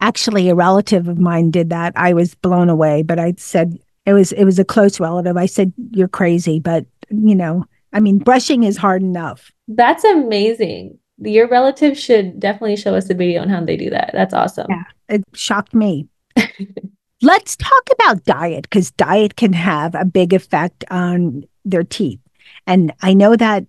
Actually, 0.00 0.48
a 0.48 0.54
relative 0.54 1.08
of 1.08 1.18
mine 1.18 1.50
did 1.50 1.70
that. 1.70 1.92
I 1.96 2.12
was 2.12 2.34
blown 2.34 2.68
away, 2.68 3.02
but 3.02 3.18
I 3.18 3.34
said 3.38 3.78
it 4.04 4.12
was 4.12 4.32
it 4.32 4.44
was 4.44 4.58
a 4.58 4.64
close 4.64 5.00
relative. 5.00 5.36
I 5.36 5.46
said 5.46 5.72
you're 5.90 6.06
crazy, 6.06 6.60
but 6.60 6.86
you 7.10 7.34
know, 7.34 7.64
I 7.92 8.00
mean, 8.00 8.18
brushing 8.18 8.62
is 8.62 8.76
hard 8.76 9.02
enough. 9.02 9.50
That's 9.66 10.04
amazing. 10.04 10.98
Your 11.18 11.48
relative 11.48 11.98
should 11.98 12.38
definitely 12.38 12.76
show 12.76 12.94
us 12.94 13.08
a 13.08 13.14
video 13.14 13.42
on 13.42 13.48
how 13.48 13.64
they 13.64 13.76
do 13.76 13.90
that. 13.90 14.10
That's 14.12 14.34
awesome. 14.34 14.66
Yeah. 14.68 14.84
It 15.08 15.24
shocked 15.34 15.74
me. 15.74 16.08
Let's 17.22 17.56
talk 17.56 17.88
about 17.92 18.24
diet 18.24 18.62
because 18.62 18.90
diet 18.92 19.36
can 19.36 19.54
have 19.54 19.94
a 19.94 20.04
big 20.04 20.34
effect 20.34 20.84
on 20.90 21.44
their 21.64 21.84
teeth. 21.84 22.20
And 22.66 22.92
I 23.00 23.14
know 23.14 23.36
that 23.36 23.64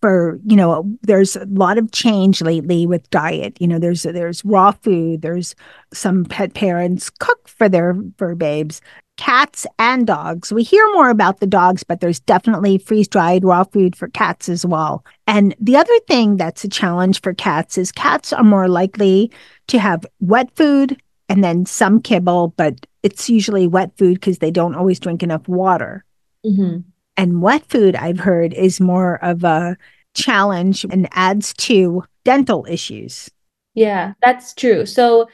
for, 0.00 0.40
you 0.46 0.56
know, 0.56 0.90
there's 1.02 1.36
a 1.36 1.44
lot 1.46 1.76
of 1.76 1.92
change 1.92 2.40
lately 2.40 2.86
with 2.86 3.08
diet. 3.10 3.60
You 3.60 3.68
know, 3.68 3.78
there's 3.78 4.04
there's 4.04 4.44
raw 4.44 4.72
food, 4.72 5.20
there's 5.20 5.54
some 5.92 6.24
pet 6.24 6.54
parents 6.54 7.10
cook 7.10 7.46
for 7.48 7.68
their 7.68 7.94
fur 8.16 8.34
babes, 8.34 8.80
cats 9.20 9.66
and 9.78 10.06
dogs. 10.06 10.50
We 10.50 10.62
hear 10.62 10.82
more 10.94 11.10
about 11.10 11.40
the 11.40 11.46
dogs, 11.46 11.84
but 11.84 12.00
there's 12.00 12.20
definitely 12.20 12.78
freeze-dried 12.78 13.44
raw 13.44 13.64
food 13.64 13.94
for 13.94 14.08
cats 14.08 14.48
as 14.48 14.64
well. 14.64 15.04
And 15.26 15.54
the 15.60 15.76
other 15.76 15.98
thing 16.08 16.38
that's 16.38 16.64
a 16.64 16.70
challenge 16.70 17.20
for 17.20 17.34
cats 17.34 17.76
is 17.76 17.92
cats 17.92 18.32
are 18.32 18.42
more 18.42 18.66
likely 18.66 19.30
to 19.68 19.78
have 19.78 20.06
wet 20.20 20.50
food 20.56 20.98
and 21.28 21.44
then 21.44 21.66
some 21.66 22.00
kibble, 22.00 22.54
but 22.56 22.86
it's 23.02 23.28
usually 23.28 23.66
wet 23.66 23.90
food 23.98 24.14
because 24.14 24.38
they 24.38 24.50
don't 24.50 24.74
always 24.74 24.98
drink 24.98 25.22
enough 25.22 25.46
water. 25.46 26.02
Mhm. 26.46 26.84
And 27.18 27.42
wet 27.42 27.66
food, 27.68 27.96
I've 27.96 28.20
heard, 28.20 28.54
is 28.54 28.80
more 28.80 29.22
of 29.22 29.44
a 29.44 29.76
challenge 30.14 30.84
and 30.90 31.06
adds 31.12 31.52
to 31.54 32.04
dental 32.24 32.64
issues. 32.66 33.28
Yeah, 33.74 34.14
that's 34.22 34.54
true. 34.54 34.86
So 34.86 35.28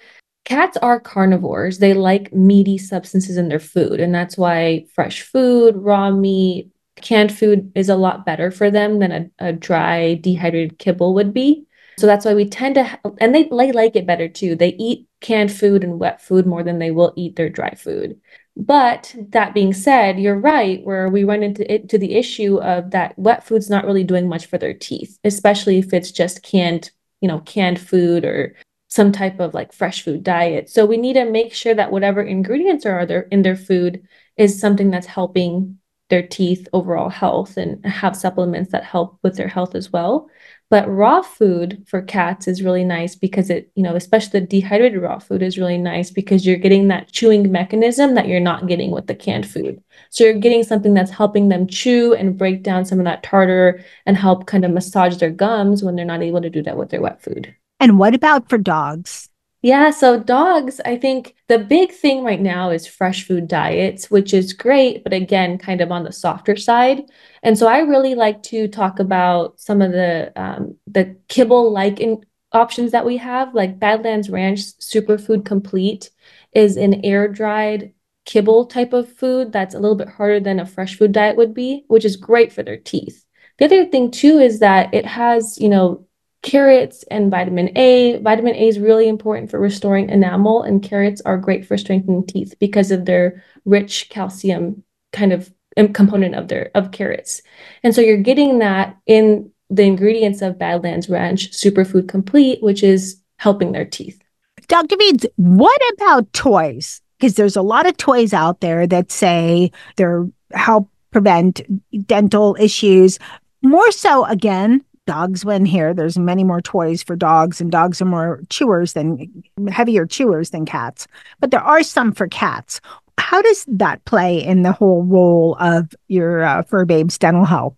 cats 0.47 0.79
are 0.79 0.99
carnivores. 1.00 1.79
They 1.79 1.93
like 1.93 2.33
meaty 2.33 2.79
substances 2.79 3.37
in 3.37 3.49
their 3.49 3.61
food, 3.61 4.00
and 4.00 4.15
that's 4.15 4.38
why 4.38 4.87
fresh 4.95 5.21
food, 5.23 5.76
raw 5.76 6.11
meat, 6.11 6.71
canned 6.97 7.37
food 7.37 7.71
is 7.75 7.91
a 7.91 7.97
lot 7.97 8.25
better 8.25 8.50
for 8.50 8.71
them 8.71 9.00
than 9.00 9.12
a, 9.12 9.49
a 9.49 9.53
dry, 9.53 10.15
dehydrated 10.15 10.79
kibble 10.79 11.15
would 11.15 11.35
be. 11.35 11.67
So 11.99 12.07
that's 12.07 12.25
why 12.25 12.35
we 12.35 12.49
tend 12.49 12.76
to, 12.76 13.00
and 13.19 13.35
they, 13.35 13.45
they 13.45 13.73
like 13.73 13.97
it 13.97 14.07
better 14.07 14.29
too. 14.29 14.55
They 14.55 14.75
eat 14.75 15.07
canned 15.21 15.53
food 15.53 15.83
and 15.83 15.99
wet 15.99 16.21
food 16.21 16.47
more 16.47 16.62
than 16.62 16.79
they 16.79 16.91
will 16.91 17.12
eat 17.17 17.37
their 17.37 17.49
dry 17.49 17.75
food. 17.75 18.21
But 18.57 19.15
that 19.31 19.53
being 19.53 19.73
said, 19.73 20.19
you're 20.19 20.38
right, 20.38 20.85
where 20.85 21.09
we 21.09 21.25
run 21.25 21.43
into 21.43 21.71
it 21.73 21.88
to 21.91 21.99
the 21.99 22.15
issue 22.15 22.59
of 22.61 22.91
that 22.93 23.19
wet 23.19 23.47
food's 23.47 23.69
not 23.69 23.85
really 23.85 24.05
doing 24.05 24.29
much 24.29 24.47
for 24.47 24.59
their 24.59 24.75
teeth, 24.75 25.19
especially 25.25 25.79
if 25.79 25.93
it's 25.93 26.12
just 26.12 26.43
canned, 26.43 26.91
you 27.21 27.29
know, 27.29 27.41
canned 27.41 27.81
food 27.81 28.25
or 28.25 28.55
some 28.97 29.12
type 29.12 29.38
of 29.38 29.55
like 29.55 29.73
fresh 29.73 30.03
food 30.03 30.25
diet. 30.25 30.71
So 30.71 30.87
we 30.87 30.97
need 30.97 31.12
to 31.12 31.31
make 31.31 31.55
sure 31.55 31.75
that 31.75 31.93
whatever 31.93 32.23
ingredients 32.23 32.87
are 32.87 33.07
there 33.07 33.29
in 33.31 33.43
their 33.43 33.57
food 33.57 34.03
is 34.37 34.59
something 34.59 34.91
that's 34.91 35.07
helping 35.07 35.79
their 36.09 36.26
teeth 36.26 36.69
overall 36.73 37.09
health 37.09 37.57
and 37.57 37.85
have 37.85 38.17
supplements 38.17 38.71
that 38.71 38.85
help 38.85 39.19
with 39.23 39.37
their 39.37 39.49
health 39.49 39.75
as 39.75 39.93
well. 39.93 40.29
But 40.71 40.88
raw 40.88 41.21
food 41.23 41.85
for 41.87 42.00
cats 42.00 42.49
is 42.49 42.62
really 42.62 42.85
nice 42.85 43.15
because 43.15 43.50
it, 43.50 43.71
you 43.75 43.83
know, 43.83 43.97
especially 43.97 44.41
the 44.41 44.47
dehydrated 44.47 45.03
raw 45.03 45.19
food 45.19 45.43
is 45.43 45.59
really 45.59 45.79
nice 45.79 46.11
because 46.11 46.47
you're 46.47 46.57
getting 46.57 46.88
that 46.88 47.12
chewing 47.12 47.50
mechanism 47.53 48.15
that 48.15 48.29
you're 48.29 48.41
not 48.41 48.67
getting 48.67 48.93
with 48.93 49.09
the 49.09 49.15
canned 49.15 49.49
food. 49.49 49.83
So 50.11 50.25
you're 50.25 50.35
getting 50.35 50.62
something 50.62 50.95
that's 50.95 51.11
helping 51.11 51.49
them 51.49 51.67
chew 51.67 52.15
and 52.15 52.38
break 52.38 52.62
down 52.62 52.85
some 52.85 52.99
of 52.99 53.05
that 53.05 53.23
tartar 53.23 53.85
and 54.07 54.17
help 54.17 54.47
kind 54.47 54.65
of 54.65 54.71
massage 54.71 55.17
their 55.19 55.31
gums 55.31 55.83
when 55.83 55.97
they're 55.97 56.05
not 56.05 56.23
able 56.23 56.41
to 56.41 56.50
do 56.50 56.62
that 56.62 56.76
with 56.79 56.91
their 56.91 57.03
wet 57.03 57.23
food. 57.23 57.55
And 57.78 57.99
what 57.99 58.14
about 58.14 58.49
for 58.49 58.59
dogs? 58.59 59.28
Yeah, 59.62 59.90
so 59.90 60.21
dogs, 60.21 60.80
I 60.85 60.97
think 60.97 61.35
the 61.49 61.59
big 61.59 61.90
thing 61.90 62.23
right 62.23 62.40
now 62.40 62.71
is 62.71 62.87
fresh 62.87 63.26
food 63.26 63.49
diets, 63.49 64.11
which 64.11 64.33
is 64.33 64.52
great, 64.52 65.02
but 65.02 65.12
again, 65.12 65.59
kind 65.59 65.80
of 65.80 65.90
on 65.90 66.04
the 66.04 66.12
softer 66.12 66.56
side. 66.56 67.02
And 67.42 67.59
so 67.59 67.66
I 67.66 67.78
really 67.78 68.14
like 68.14 68.42
to 68.45 68.68
talk 68.68 69.00
about 69.00 69.59
some 69.59 69.83
of 69.83 69.90
the 69.92 70.33
um, 70.37 70.76
the 70.87 71.16
kibble-like 71.28 71.99
in 71.99 72.25
options 72.52 72.92
that 72.92 73.04
we 73.04 73.16
have, 73.16 73.54
like 73.54 73.80
Badlands 73.80 74.30
Ranch 74.30 74.61
Superfood 74.78 75.45
Complete 75.45 76.11
is 76.52 76.76
an 76.76 77.04
air-dried 77.04 77.92
kibble 78.25 78.66
type 78.66 78.92
of 78.92 79.12
food 79.12 79.52
that's 79.52 79.75
a 79.75 79.80
little 79.80 79.97
bit 79.97 80.09
harder 80.09 80.38
than 80.38 80.61
a 80.61 80.66
fresh 80.66 80.97
food 80.97 81.12
diet 81.12 81.37
would 81.37 81.54
be, 81.54 81.85
which 81.88 82.04
is 82.04 82.16
great 82.16 82.52
for 82.52 82.62
their 82.62 82.76
teeth. 82.76 83.25
The 83.59 83.64
other 83.64 83.85
thing 83.87 84.11
too 84.11 84.38
is 84.38 84.61
that 84.61 84.92
it 84.95 85.06
has, 85.06 85.59
you 85.59 85.68
know, 85.68 86.06
carrots 86.47 87.03
and 87.11 87.29
vitamin 87.29 87.76
A. 87.76 88.19
Vitamin 88.19 88.55
A 88.55 88.69
is 88.69 88.79
really 88.79 89.09
important 89.09 89.50
for 89.50 89.59
restoring 89.59 90.09
enamel, 90.09 90.62
and 90.62 90.83
carrots 90.83 91.21
are 91.23 91.37
great 91.37 91.67
for 91.67 91.76
strengthening 91.76 92.25
teeth 92.25 92.55
because 92.61 92.93
of 92.93 93.05
their 93.05 93.43
rich 93.65 94.09
calcium 94.11 94.85
kind 95.12 95.33
of 95.33 95.53
um, 95.76 95.93
component 95.93 96.37
of 96.37 96.47
their 96.47 96.71
of 96.76 96.93
carrots. 96.93 97.43
And 97.83 97.95
so 97.95 98.00
you're 98.00 98.17
getting 98.17 98.61
that 98.61 98.97
in 99.07 99.50
the 99.69 99.83
ingredients 99.83 100.41
of 100.41 100.59
Badlands 100.59 101.09
Ranch 101.09 101.50
Superfood 101.50 102.09
Complete, 102.09 102.62
which 102.62 102.85
is 102.85 103.21
helping 103.38 103.73
their 103.73 103.85
teeth. 103.85 104.23
Dr. 104.69 104.97
Beads, 104.97 105.26
what 105.35 105.81
about 105.95 106.33
toys? 106.33 107.03
Because 107.19 107.35
there's 107.35 107.57
a 107.57 107.62
lot 107.62 107.87
of 107.87 107.97
toys 107.97 108.33
out 108.33 108.61
there 108.61 108.87
that 108.87 109.11
say 109.11 109.73
they're 109.97 110.29
help 110.53 110.88
prevent 111.11 111.61
dental 112.07 112.57
issues. 112.61 113.19
More 113.62 113.91
so, 113.91 114.25
again, 114.26 114.85
dogs 115.07 115.45
win 115.45 115.65
here. 115.65 115.95
There's 115.95 116.19
many 116.19 116.45
more 116.45 116.61
toys 116.61 117.03
for 117.03 117.17
dogs, 117.17 117.61
and 117.61 117.71
dogs 117.71 118.03
are 118.03 118.07
more 118.07 118.41
chewers 118.51 118.93
than 118.93 119.43
heavier 119.69 120.07
chewers 120.07 120.51
than 120.51 120.67
cats. 120.67 121.07
But 121.41 121.51
there 121.51 121.61
are 121.61 121.83
some 121.83 122.13
for 122.13 122.29
cats. 122.29 122.81
How 123.19 123.41
does 123.41 123.65
that 123.69 124.05
play 124.05 124.43
in 124.43 124.63
the 124.63 124.73
whole 124.73 125.05
role 125.05 125.57
of 125.59 125.95
your 126.09 126.43
uh, 126.43 126.63
fur 126.63 126.85
babe's 126.85 127.19
dental 127.19 127.45
health? 127.45 127.77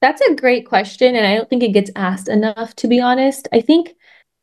That's 0.00 0.20
a 0.22 0.34
great 0.34 0.66
question. 0.66 1.16
And 1.16 1.26
I 1.26 1.34
don't 1.34 1.48
think 1.50 1.62
it 1.62 1.72
gets 1.72 1.90
asked 1.96 2.28
enough, 2.28 2.76
to 2.76 2.86
be 2.86 3.00
honest. 3.00 3.48
I 3.52 3.60
think 3.60 3.94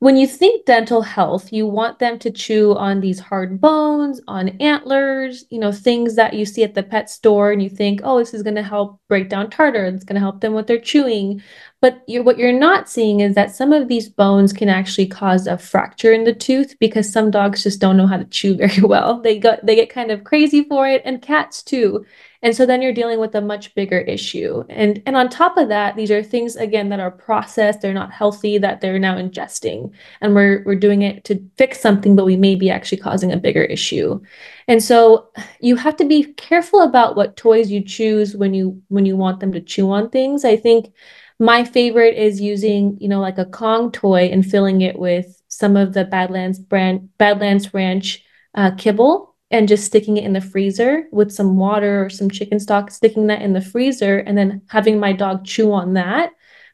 when 0.03 0.17
you 0.17 0.27
think 0.27 0.65
dental 0.65 1.01
health, 1.01 1.53
you 1.53 1.65
want 1.65 1.97
them 1.97 2.19
to 2.19 2.29
chew 2.29 2.75
on 2.75 2.99
these 2.99 3.21
hard 3.21 3.61
bones, 3.61 4.19
on 4.27 4.49
antlers, 4.59 5.45
you 5.49 5.57
know, 5.57 5.71
things 5.71 6.17
that 6.17 6.33
you 6.33 6.45
see 6.45 6.61
at 6.61 6.73
the 6.73 6.83
pet 6.83 7.09
store, 7.09 7.53
and 7.53 7.63
you 7.63 7.69
think, 7.69 8.01
oh, 8.03 8.19
this 8.19 8.33
is 8.33 8.43
going 8.43 8.57
to 8.57 8.63
help 8.63 8.99
break 9.07 9.29
down 9.29 9.49
tartar. 9.49 9.85
It's 9.85 10.03
going 10.03 10.15
to 10.15 10.19
help 10.19 10.41
them 10.41 10.53
with 10.55 10.67
their 10.67 10.77
chewing. 10.77 11.41
But 11.79 12.03
you're, 12.05 12.21
what 12.21 12.37
you're 12.37 12.51
not 12.51 12.89
seeing 12.89 13.21
is 13.21 13.33
that 13.35 13.55
some 13.55 13.71
of 13.71 13.87
these 13.87 14.09
bones 14.09 14.51
can 14.51 14.67
actually 14.67 15.07
cause 15.07 15.47
a 15.47 15.57
fracture 15.57 16.11
in 16.11 16.25
the 16.25 16.33
tooth 16.33 16.75
because 16.81 17.09
some 17.09 17.31
dogs 17.31 17.63
just 17.63 17.79
don't 17.79 17.95
know 17.95 18.07
how 18.07 18.17
to 18.17 18.25
chew 18.25 18.57
very 18.57 18.81
well. 18.83 19.21
They 19.21 19.39
got 19.39 19.65
they 19.65 19.75
get 19.75 19.89
kind 19.89 20.11
of 20.11 20.25
crazy 20.25 20.65
for 20.65 20.85
it, 20.85 21.01
and 21.05 21.21
cats 21.21 21.63
too. 21.63 22.05
And 22.43 22.53
so 22.55 22.65
then 22.65 22.81
you're 22.81 22.93
dealing 22.93 23.19
with 23.19 23.33
a 23.35 23.41
much 23.41 23.73
bigger 23.73 23.99
issue. 23.99 24.65
And 24.69 25.01
and 25.05 25.15
on 25.15 25.29
top 25.29 25.57
of 25.57 25.69
that, 25.69 25.95
these 25.95 26.11
are 26.11 26.21
things 26.21 26.57
again 26.57 26.89
that 26.89 26.99
are 26.99 27.09
processed, 27.09 27.81
they're 27.81 27.93
not 27.93 28.11
healthy 28.11 28.57
that 28.57 28.81
they're 28.81 28.99
now 28.99 29.15
ingesting. 29.15 29.91
And 30.19 30.35
we're 30.35 30.61
we're 30.65 30.75
doing 30.75 31.01
it 31.01 31.23
to 31.25 31.41
fix 31.57 31.79
something 31.79 32.15
but 32.15 32.25
we 32.25 32.35
may 32.35 32.55
be 32.55 32.69
actually 32.69 32.97
causing 32.99 33.31
a 33.31 33.37
bigger 33.37 33.63
issue. 33.63 34.21
And 34.67 34.83
so 34.83 35.29
you 35.61 35.77
have 35.77 35.95
to 35.97 36.05
be 36.05 36.33
careful 36.33 36.81
about 36.81 37.15
what 37.15 37.37
toys 37.37 37.71
you 37.71 37.81
choose 37.81 38.35
when 38.35 38.53
you 38.53 38.81
when 38.89 39.05
you 39.05 39.15
want 39.15 39.39
them 39.39 39.53
to 39.53 39.61
chew 39.61 39.89
on 39.89 40.09
things. 40.09 40.43
I 40.43 40.57
think 40.57 40.91
my 41.39 41.63
favorite 41.63 42.17
is 42.17 42.41
using, 42.41 42.97
you 42.99 43.07
know, 43.07 43.21
like 43.21 43.37
a 43.37 43.45
Kong 43.45 43.91
toy 43.91 44.29
and 44.31 44.45
filling 44.45 44.81
it 44.81 44.99
with 44.99 45.41
some 45.47 45.77
of 45.77 45.93
the 45.93 46.03
Badlands 46.03 46.59
brand 46.59 47.09
Badlands 47.17 47.73
Ranch 47.73 48.23
uh, 48.53 48.71
kibble 48.77 49.32
and 49.53 49.67
just 49.67 49.85
sticking 49.85 50.17
it 50.17 50.25
in 50.25 50.33
the 50.33 50.41
freezer 50.41 51.03
with 51.11 51.31
some 51.31 51.57
water 51.57 52.05
or 52.05 52.09
some 52.09 52.29
chicken 52.29 52.59
stock, 52.59 52.89
sticking 52.89 53.27
that 53.27 53.43
in 53.43 53.53
the 53.53 53.61
freezer, 53.61 54.17
and 54.17 54.35
then 54.37 54.63
having 54.67 54.99
my 54.99 55.13
dog 55.13 55.45
chew 55.45 55.71
on 55.71 55.93
that 55.93 56.31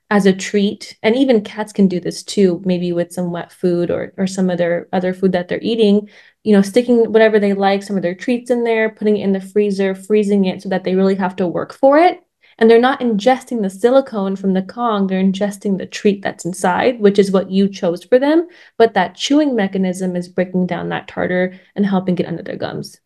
as 0.10 0.26
a 0.26 0.34
treat. 0.34 0.98
And 1.04 1.16
even 1.16 1.44
cats 1.44 1.74
can 1.74 1.90
do 1.90 2.00
this 2.00 2.24
too, 2.24 2.62
maybe 2.66 2.94
with 2.94 3.12
some 3.12 3.32
wet 3.32 3.52
food 3.52 3.92
or 3.92 4.14
or 4.18 4.26
some 4.26 4.50
of 4.50 4.58
their 4.58 4.88
other 4.94 5.14
food 5.14 5.34
that 5.34 5.50
they're 5.50 5.60
eating. 5.62 6.10
You 6.44 6.54
know, 6.54 6.62
sticking 6.62 7.12
whatever 7.12 7.38
they 7.38 7.54
like, 7.54 7.84
some 7.84 7.98
of 7.98 8.02
their 8.02 8.16
treats 8.16 8.50
in 8.50 8.64
there, 8.64 8.90
putting 8.90 9.18
it 9.18 9.24
in 9.24 9.34
the 9.34 9.42
freezer, 9.42 9.94
freezing 9.94 10.46
it 10.46 10.62
so 10.62 10.70
that 10.70 10.86
they 10.86 10.96
really 10.96 11.16
have 11.16 11.36
to 11.36 11.48
work 11.48 11.74
for 11.74 12.00
it 12.00 12.24
and 12.60 12.70
they're 12.70 12.80
not 12.80 13.00
ingesting 13.00 13.62
the 13.62 13.70
silicone 13.70 14.36
from 14.36 14.54
the 14.54 14.62
Kong, 14.62 15.08
they're 15.08 15.24
ingesting 15.24 15.78
the 15.78 15.86
treat 15.86 16.22
that's 16.22 16.46
inside, 16.46 17.00
which 17.00 17.18
is 17.18 17.32
what 17.32 17.50
you 17.50 17.70
chose 17.70 18.04
for 18.04 18.20
them. 18.20 18.48
But 18.78 18.94
that 18.94 19.16
chewing 19.16 19.56
mechanism 19.56 20.16
is 20.16 20.28
breaking 20.28 20.68
down 20.68 20.90
that 20.90 21.08
tartar 21.08 21.58
and 21.76 21.86
helping 21.86 22.16
get 22.16 22.28
under 22.28 22.44
their 22.44 22.58
gums. 22.58 23.00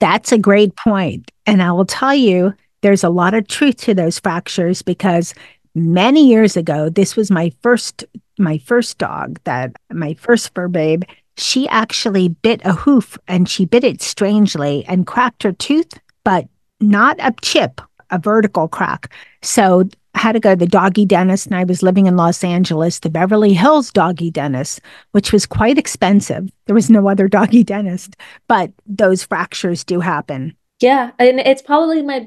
That's 0.00 0.32
a 0.32 0.38
great 0.38 0.74
point. 0.76 1.30
And 1.46 1.62
I 1.62 1.72
will 1.72 1.84
tell 1.84 2.14
you, 2.14 2.54
there's 2.82 3.04
a 3.04 3.10
lot 3.10 3.34
of 3.34 3.48
truth 3.48 3.76
to 3.78 3.94
those 3.94 4.20
fractures 4.20 4.82
because 4.82 5.34
many 5.74 6.26
years 6.26 6.56
ago, 6.56 6.88
this 6.88 7.16
was 7.16 7.30
my 7.30 7.52
first 7.60 8.04
my 8.38 8.58
first 8.58 8.98
dog 8.98 9.38
that 9.44 9.72
my 9.92 10.14
first 10.14 10.54
fur 10.54 10.66
babe 10.66 11.02
she 11.36 11.68
actually 11.68 12.28
bit 12.28 12.60
a 12.64 12.72
hoof 12.72 13.18
and 13.28 13.48
she 13.48 13.64
bit 13.64 13.84
it 13.84 14.02
strangely 14.02 14.84
and 14.86 15.06
cracked 15.06 15.42
her 15.42 15.52
tooth 15.52 15.92
but 16.24 16.46
not 16.80 17.16
a 17.20 17.34
chip 17.42 17.80
a 18.12 18.18
vertical 18.18 18.68
crack. 18.68 19.12
So 19.42 19.88
I 20.14 20.20
had 20.20 20.32
to 20.32 20.40
go 20.40 20.50
to 20.50 20.56
the 20.56 20.66
doggy 20.66 21.06
dentist, 21.06 21.46
and 21.46 21.56
I 21.56 21.64
was 21.64 21.82
living 21.82 22.06
in 22.06 22.16
Los 22.16 22.44
Angeles, 22.44 23.00
the 23.00 23.10
Beverly 23.10 23.54
Hills 23.54 23.90
doggy 23.90 24.30
dentist, 24.30 24.80
which 25.12 25.32
was 25.32 25.46
quite 25.46 25.78
expensive. 25.78 26.48
There 26.66 26.74
was 26.74 26.90
no 26.90 27.08
other 27.08 27.28
doggy 27.28 27.64
dentist, 27.64 28.16
but 28.46 28.70
those 28.86 29.24
fractures 29.24 29.82
do 29.82 30.00
happen. 30.00 30.56
Yeah, 30.80 31.12
and 31.18 31.38
it's 31.38 31.62
probably 31.62 32.02
my 32.02 32.26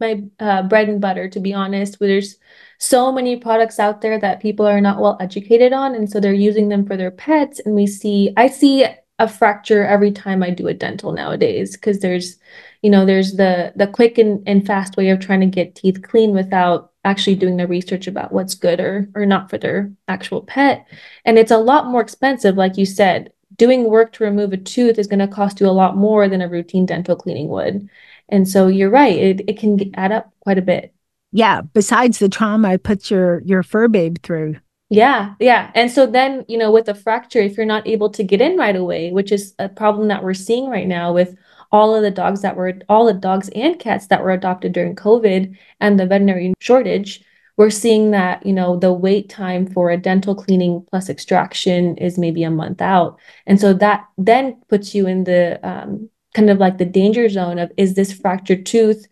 my 0.00 0.24
uh, 0.40 0.64
bread 0.64 0.88
and 0.88 1.00
butter, 1.00 1.28
to 1.28 1.40
be 1.40 1.54
honest. 1.54 1.98
There's 2.00 2.36
so 2.78 3.12
many 3.12 3.36
products 3.36 3.78
out 3.78 4.00
there 4.00 4.18
that 4.18 4.40
people 4.40 4.66
are 4.66 4.80
not 4.80 5.00
well 5.00 5.16
educated 5.20 5.72
on, 5.72 5.94
and 5.94 6.10
so 6.10 6.18
they're 6.18 6.32
using 6.32 6.68
them 6.68 6.84
for 6.84 6.96
their 6.96 7.12
pets. 7.12 7.60
And 7.64 7.76
we 7.76 7.86
see, 7.86 8.32
I 8.36 8.48
see 8.48 8.86
a 9.22 9.28
fracture 9.28 9.84
every 9.84 10.10
time 10.10 10.42
I 10.42 10.50
do 10.50 10.66
a 10.66 10.74
dental 10.74 11.12
nowadays 11.12 11.76
because 11.76 12.00
there's 12.00 12.36
you 12.82 12.90
know 12.90 13.06
there's 13.06 13.34
the 13.34 13.72
the 13.76 13.86
quick 13.86 14.18
and, 14.18 14.42
and 14.48 14.66
fast 14.66 14.96
way 14.96 15.10
of 15.10 15.20
trying 15.20 15.40
to 15.40 15.46
get 15.46 15.76
teeth 15.76 16.02
clean 16.02 16.32
without 16.32 16.90
actually 17.04 17.36
doing 17.36 17.56
the 17.56 17.68
research 17.68 18.08
about 18.08 18.32
what's 18.32 18.56
good 18.56 18.80
or 18.80 19.08
or 19.14 19.24
not 19.24 19.48
for 19.48 19.58
their 19.58 19.92
actual 20.08 20.42
pet. 20.42 20.86
And 21.24 21.38
it's 21.38 21.52
a 21.52 21.58
lot 21.58 21.86
more 21.86 22.00
expensive 22.00 22.56
like 22.56 22.76
you 22.76 22.84
said. 22.84 23.32
Doing 23.56 23.84
work 23.84 24.12
to 24.14 24.24
remove 24.24 24.52
a 24.52 24.56
tooth 24.56 24.98
is 24.98 25.06
going 25.06 25.18
to 25.20 25.28
cost 25.28 25.60
you 25.60 25.66
a 25.66 25.78
lot 25.82 25.96
more 25.96 26.26
than 26.28 26.40
a 26.40 26.48
routine 26.48 26.86
dental 26.86 27.14
cleaning 27.14 27.48
would. 27.48 27.88
And 28.28 28.48
so 28.48 28.66
you're 28.66 28.90
right 28.90 29.16
it, 29.16 29.42
it 29.46 29.58
can 29.58 29.94
add 29.94 30.10
up 30.10 30.32
quite 30.40 30.58
a 30.58 30.62
bit. 30.62 30.92
Yeah 31.30 31.60
besides 31.60 32.18
the 32.18 32.28
trauma 32.28 32.70
I 32.70 32.76
put 32.76 33.08
your 33.08 33.40
your 33.42 33.62
fur 33.62 33.86
babe 33.86 34.16
through 34.24 34.56
yeah, 34.92 35.34
yeah. 35.40 35.70
And 35.74 35.90
so 35.90 36.06
then, 36.06 36.44
you 36.48 36.58
know, 36.58 36.70
with 36.70 36.86
a 36.86 36.94
fracture, 36.94 37.40
if 37.40 37.56
you're 37.56 37.64
not 37.64 37.88
able 37.88 38.10
to 38.10 38.22
get 38.22 38.42
in 38.42 38.58
right 38.58 38.76
away, 38.76 39.10
which 39.10 39.32
is 39.32 39.54
a 39.58 39.70
problem 39.70 40.08
that 40.08 40.22
we're 40.22 40.34
seeing 40.34 40.68
right 40.68 40.86
now 40.86 41.14
with 41.14 41.34
all 41.72 41.94
of 41.94 42.02
the 42.02 42.10
dogs 42.10 42.42
that 42.42 42.56
were 42.56 42.74
all 42.90 43.06
the 43.06 43.14
dogs 43.14 43.48
and 43.54 43.78
cats 43.78 44.08
that 44.08 44.22
were 44.22 44.32
adopted 44.32 44.74
during 44.74 44.94
COVID 44.94 45.56
and 45.80 45.98
the 45.98 46.06
veterinary 46.06 46.52
shortage, 46.60 47.24
we're 47.56 47.70
seeing 47.70 48.10
that, 48.10 48.44
you 48.44 48.52
know, 48.52 48.76
the 48.76 48.92
wait 48.92 49.30
time 49.30 49.66
for 49.66 49.90
a 49.90 49.96
dental 49.96 50.34
cleaning 50.34 50.84
plus 50.90 51.08
extraction 51.08 51.96
is 51.96 52.18
maybe 52.18 52.42
a 52.42 52.50
month 52.50 52.82
out. 52.82 53.18
And 53.46 53.58
so 53.58 53.72
that 53.72 54.04
then 54.18 54.60
puts 54.68 54.94
you 54.94 55.06
in 55.06 55.24
the 55.24 55.58
um, 55.66 56.10
kind 56.34 56.50
of 56.50 56.58
like 56.58 56.76
the 56.76 56.84
danger 56.84 57.30
zone 57.30 57.58
of 57.58 57.72
is 57.78 57.94
this 57.94 58.12
fractured 58.12 58.66
tooth 58.66 59.06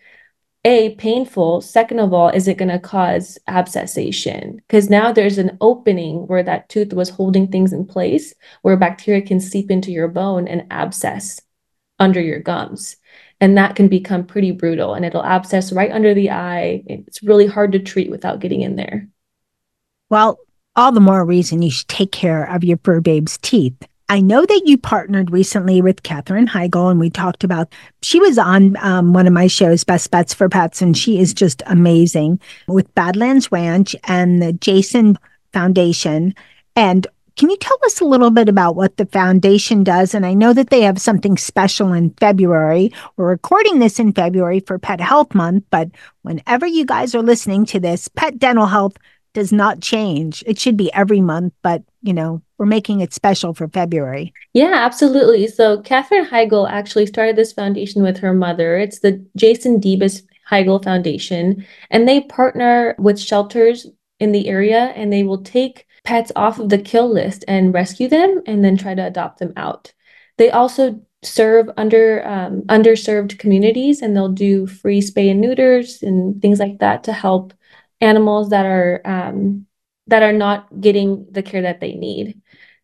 a 0.65 0.95
painful 0.97 1.63
second 1.63 2.01
of 2.01 2.13
all 2.13 2.29
is 2.29 2.47
it 2.47 2.59
going 2.59 2.69
to 2.69 2.79
cause 2.79 3.39
abscessation 3.49 4.57
because 4.57 4.91
now 4.91 5.11
there's 5.11 5.39
an 5.39 5.57
opening 5.61 6.27
where 6.27 6.43
that 6.43 6.69
tooth 6.69 6.93
was 6.93 7.09
holding 7.09 7.49
things 7.49 7.73
in 7.73 7.87
place 7.87 8.35
where 8.61 8.77
bacteria 8.77 9.23
can 9.23 9.41
seep 9.41 9.71
into 9.71 9.91
your 9.91 10.09
bone 10.09 10.47
and 10.47 10.67
abscess 10.71 11.41
under 11.99 12.21
your 12.21 12.41
gums. 12.41 12.97
And 13.41 13.57
that 13.57 13.75
can 13.75 13.89
become 13.89 14.27
pretty 14.27 14.51
brutal 14.51 14.93
and 14.93 15.05
it'll 15.05 15.25
abscess 15.25 15.73
right 15.73 15.91
under 15.91 16.13
the 16.13 16.31
eye. 16.31 16.83
It's 16.87 17.23
really 17.23 17.47
hard 17.47 17.73
to 17.73 17.79
treat 17.79 18.11
without 18.11 18.41
getting 18.41 18.61
in 18.61 18.77
there. 18.77 19.09
Well, 20.11 20.39
all 20.77 20.93
the 20.93 21.01
more 21.01 21.25
reason 21.25 21.63
you 21.63 21.71
should 21.71 21.89
take 21.89 22.13
care 22.13 22.45
of 22.45 22.65
your 22.65 22.79
fur 22.85 23.01
babe's 23.01 23.39
teeth. 23.39 23.77
I 24.11 24.21
know 24.21 24.45
that 24.45 24.63
you 24.65 24.77
partnered 24.77 25.31
recently 25.31 25.81
with 25.81 26.03
Katherine 26.03 26.49
Heigl, 26.49 26.91
and 26.91 26.99
we 26.99 27.11
talked 27.11 27.45
about. 27.45 27.73
She 28.03 28.19
was 28.19 28.39
on 28.39 28.77
um, 28.79 29.13
one 29.13 29.29
of 29.29 29.33
my 29.33 29.47
shows, 29.47 29.85
Best 29.85 30.11
Bets 30.11 30.35
for 30.35 30.49
Pets, 30.49 30.83
and 30.83 30.99
she 30.99 31.21
is 31.21 31.33
just 31.33 31.63
amazing 31.67 32.41
with 32.67 32.93
Badlands 32.97 33.53
Ranch 33.53 33.95
and 34.03 34.43
the 34.43 34.53
Jason 34.53 35.17
Foundation. 35.53 36.35
And 36.75 37.07
can 37.37 37.51
you 37.51 37.57
tell 37.59 37.79
us 37.85 38.01
a 38.01 38.05
little 38.05 38.33
bit 38.33 38.49
about 38.49 38.75
what 38.75 38.97
the 38.97 39.07
foundation 39.07 39.85
does? 39.85 40.13
And 40.13 40.27
I 40.27 40.35
know 40.35 40.53
that 40.55 40.71
they 40.71 40.81
have 40.81 41.01
something 41.01 41.37
special 41.37 41.93
in 41.93 42.11
February. 42.15 42.93
We're 43.17 43.29
recording 43.29 43.79
this 43.79 44.01
in 44.01 44.13
February 44.13 44.59
for 44.59 44.77
Pet 44.77 45.01
Health 45.01 45.37
Month, 45.37 45.67
but 45.71 45.89
whenever 46.23 46.67
you 46.67 46.85
guys 46.85 47.15
are 47.15 47.23
listening 47.23 47.65
to 47.67 47.79
this, 47.79 48.09
pet 48.09 48.41
dental 48.41 48.67
health 48.67 48.97
does 49.35 49.53
not 49.53 49.81
change. 49.81 50.43
It 50.49 50.59
should 50.59 50.77
be 50.77 50.93
every 50.93 51.21
month, 51.21 51.53
but 51.63 51.85
you 52.03 52.13
know, 52.13 52.43
we're 52.59 52.67
making 52.67 53.01
it 53.01 53.13
special 53.13 53.55
for 53.55 53.69
February. 53.69 54.33
Yeah, 54.53 54.73
absolutely. 54.75 55.47
So 55.47 55.81
Katherine 55.83 56.27
Heigl 56.27 56.71
actually 56.71 57.07
started 57.07 57.37
this 57.37 57.53
foundation 57.53 58.03
with 58.03 58.19
her 58.19 58.33
mother. 58.33 58.77
It's 58.77 59.01
the 59.01 59.25
Jason 59.37 59.81
Debus 59.81 60.23
Heigl 60.51 60.83
Foundation, 60.83 61.67
and 61.91 62.09
they 62.09 62.23
partner 62.23 62.95
with 62.99 63.21
shelters 63.21 63.87
in 64.19 64.33
the 64.33 64.49
area 64.49 64.93
and 64.97 65.13
they 65.13 65.23
will 65.23 65.43
take 65.43 65.87
pets 66.05 66.31
off 66.37 66.59
of 66.59 66.69
the 66.69 66.79
kill 66.79 67.11
list 67.11 67.45
and 67.49 67.75
rescue 67.75 68.09
them 68.09 68.43
and 68.47 68.65
then 68.65 68.77
try 68.77 68.95
to 68.95 69.07
adopt 69.07 69.39
them 69.39 69.53
out. 69.57 69.93
They 70.37 70.51
also 70.51 71.01
serve 71.23 71.69
under 71.77 72.27
um, 72.27 72.63
underserved 72.63 73.39
communities 73.39 74.01
and 74.01 74.17
they'll 74.17 74.29
do 74.29 74.67
free 74.67 75.01
spay 75.01 75.31
and 75.31 75.41
neuters 75.41 76.03
and 76.03 76.41
things 76.41 76.59
like 76.59 76.79
that 76.79 77.05
to 77.05 77.13
help 77.13 77.53
animals 78.01 78.51
that 78.51 78.65
are 78.65 79.01
um, 79.05 79.67
that 80.11 80.23
are 80.23 80.33
not 80.33 80.69
getting 80.81 81.27
the 81.31 81.43
care 81.43 81.63
that 81.63 81.81
they 81.81 81.95
need. 81.95 82.41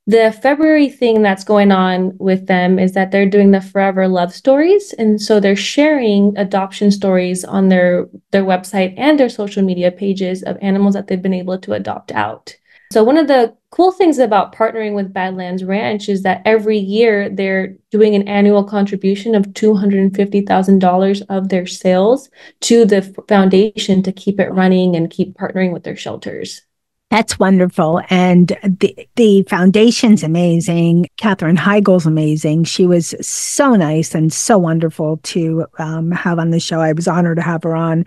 The 0.09 0.31
February 0.41 0.89
thing 0.89 1.23
that's 1.23 1.43
going 1.43 1.73
on 1.73 2.17
with 2.19 2.47
them 2.47 2.79
is 2.79 2.93
that 2.93 3.11
they're 3.11 3.29
doing 3.29 3.51
the 3.51 3.61
Forever 3.61 4.07
Love 4.07 4.33
Stories. 4.33 4.93
And 4.93 5.21
so 5.21 5.41
they're 5.41 5.57
sharing 5.57 6.37
adoption 6.39 6.93
stories 6.93 7.45
on 7.45 7.69
their, 7.69 8.07
their 8.31 8.45
website 8.45 8.95
and 8.97 9.19
their 9.19 9.29
social 9.29 9.65
media 9.65 9.91
pages 9.91 10.45
of 10.45 10.59
animals 10.63 10.95
that 10.95 11.09
they've 11.09 11.21
been 11.21 11.35
able 11.35 11.59
to 11.59 11.73
adopt 11.73 12.13
out. 12.13 12.55
So, 12.93 13.03
one 13.03 13.19
of 13.19 13.27
the 13.27 13.57
cool 13.71 13.91
things 13.91 14.19
about 14.19 14.55
partnering 14.55 14.95
with 14.95 15.13
Badlands 15.13 15.65
Ranch 15.65 16.09
is 16.09 16.23
that 16.23 16.41
every 16.45 16.79
year 16.79 17.29
they're 17.29 17.77
doing 17.91 18.15
an 18.15 18.29
annual 18.29 18.63
contribution 18.63 19.35
of 19.35 19.47
$250,000 19.47 21.23
of 21.29 21.49
their 21.49 21.67
sales 21.67 22.31
to 22.61 22.85
the 22.85 23.03
foundation 23.27 24.05
to 24.05 24.13
keep 24.13 24.39
it 24.39 24.53
running 24.53 24.95
and 24.95 25.11
keep 25.11 25.35
partnering 25.35 25.73
with 25.73 25.83
their 25.83 25.97
shelters. 25.97 26.63
That's 27.11 27.39
wonderful. 27.39 28.01
And 28.11 28.49
the, 28.65 29.09
the 29.15 29.43
foundation's 29.45 30.25
amazing. 30.25 31.09
Katherine 31.17 31.57
Heigl's 31.57 32.05
amazing. 32.05 32.65
She 32.65 32.87
was 32.87 33.15
so 33.21 33.75
nice 33.75 34.15
and 34.15 34.33
so 34.33 34.59
wonderful 34.59 35.19
to 35.19 35.67
um, 35.79 36.11
have 36.11 36.39
on 36.41 36.51
the 36.51 36.59
show. 36.59 36.81
I 36.81 36.93
was 36.93 37.07
honored 37.07 37.37
to 37.37 37.43
have 37.43 37.63
her 37.63 37.77
on. 37.77 38.07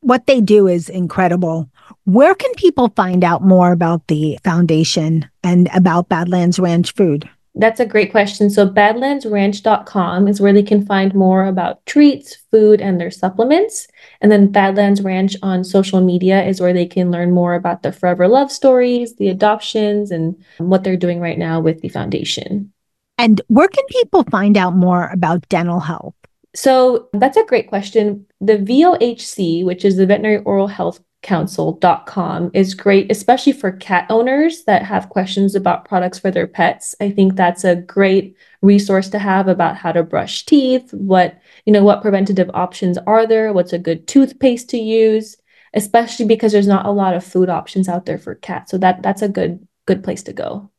What 0.00 0.26
they 0.26 0.40
do 0.40 0.66
is 0.66 0.88
incredible. 0.88 1.70
Where 2.04 2.34
can 2.34 2.52
people 2.54 2.92
find 2.96 3.22
out 3.22 3.44
more 3.44 3.70
about 3.70 4.08
the 4.08 4.38
foundation 4.42 5.28
and 5.44 5.68
about 5.72 6.08
Badlands 6.08 6.58
Ranch 6.58 6.94
food? 6.94 7.28
That's 7.54 7.80
a 7.80 7.86
great 7.86 8.10
question. 8.10 8.48
So, 8.48 8.66
badlandsranch.com 8.66 10.26
is 10.26 10.40
where 10.40 10.54
they 10.54 10.62
can 10.62 10.86
find 10.86 11.14
more 11.14 11.44
about 11.44 11.84
treats, 11.84 12.36
food, 12.50 12.80
and 12.80 12.98
their 12.98 13.10
supplements. 13.10 13.86
And 14.22 14.32
then 14.32 14.50
Badlands 14.50 15.02
Ranch 15.02 15.36
on 15.42 15.62
social 15.62 16.00
media 16.00 16.42
is 16.42 16.60
where 16.60 16.72
they 16.72 16.86
can 16.86 17.10
learn 17.10 17.30
more 17.30 17.54
about 17.54 17.82
the 17.82 17.92
Forever 17.92 18.26
Love 18.26 18.50
stories, 18.50 19.16
the 19.16 19.28
adoptions, 19.28 20.10
and 20.10 20.42
what 20.58 20.82
they're 20.82 20.96
doing 20.96 21.20
right 21.20 21.38
now 21.38 21.60
with 21.60 21.82
the 21.82 21.90
foundation. 21.90 22.72
And 23.18 23.42
where 23.48 23.68
can 23.68 23.84
people 23.90 24.24
find 24.24 24.56
out 24.56 24.74
more 24.74 25.08
about 25.08 25.46
dental 25.50 25.80
health? 25.80 26.14
So, 26.54 27.10
that's 27.12 27.36
a 27.36 27.44
great 27.44 27.68
question. 27.68 28.24
The 28.40 28.56
VOHC, 28.56 29.62
which 29.62 29.84
is 29.84 29.96
the 29.96 30.06
Veterinary 30.06 30.42
Oral 30.44 30.68
Health 30.68 31.00
council.com 31.22 32.50
is 32.52 32.74
great, 32.74 33.10
especially 33.10 33.52
for 33.52 33.72
cat 33.72 34.06
owners 34.10 34.64
that 34.64 34.84
have 34.84 35.08
questions 35.08 35.54
about 35.54 35.84
products 35.84 36.18
for 36.18 36.30
their 36.30 36.46
pets. 36.46 36.94
I 37.00 37.10
think 37.10 37.36
that's 37.36 37.64
a 37.64 37.76
great 37.76 38.36
resource 38.60 39.08
to 39.10 39.18
have 39.18 39.48
about 39.48 39.76
how 39.76 39.92
to 39.92 40.02
brush 40.02 40.44
teeth, 40.44 40.92
what, 40.92 41.40
you 41.64 41.72
know, 41.72 41.84
what 41.84 42.02
preventative 42.02 42.50
options 42.54 42.98
are 43.06 43.26
there, 43.26 43.52
what's 43.52 43.72
a 43.72 43.78
good 43.78 44.06
toothpaste 44.08 44.68
to 44.70 44.78
use, 44.78 45.36
especially 45.74 46.26
because 46.26 46.52
there's 46.52 46.66
not 46.66 46.86
a 46.86 46.90
lot 46.90 47.14
of 47.14 47.24
food 47.24 47.48
options 47.48 47.88
out 47.88 48.04
there 48.04 48.18
for 48.18 48.34
cats. 48.34 48.70
So 48.70 48.78
that 48.78 49.02
that's 49.02 49.22
a 49.22 49.28
good 49.28 49.66
good 49.86 50.04
place 50.04 50.22
to 50.24 50.32
go. 50.32 50.70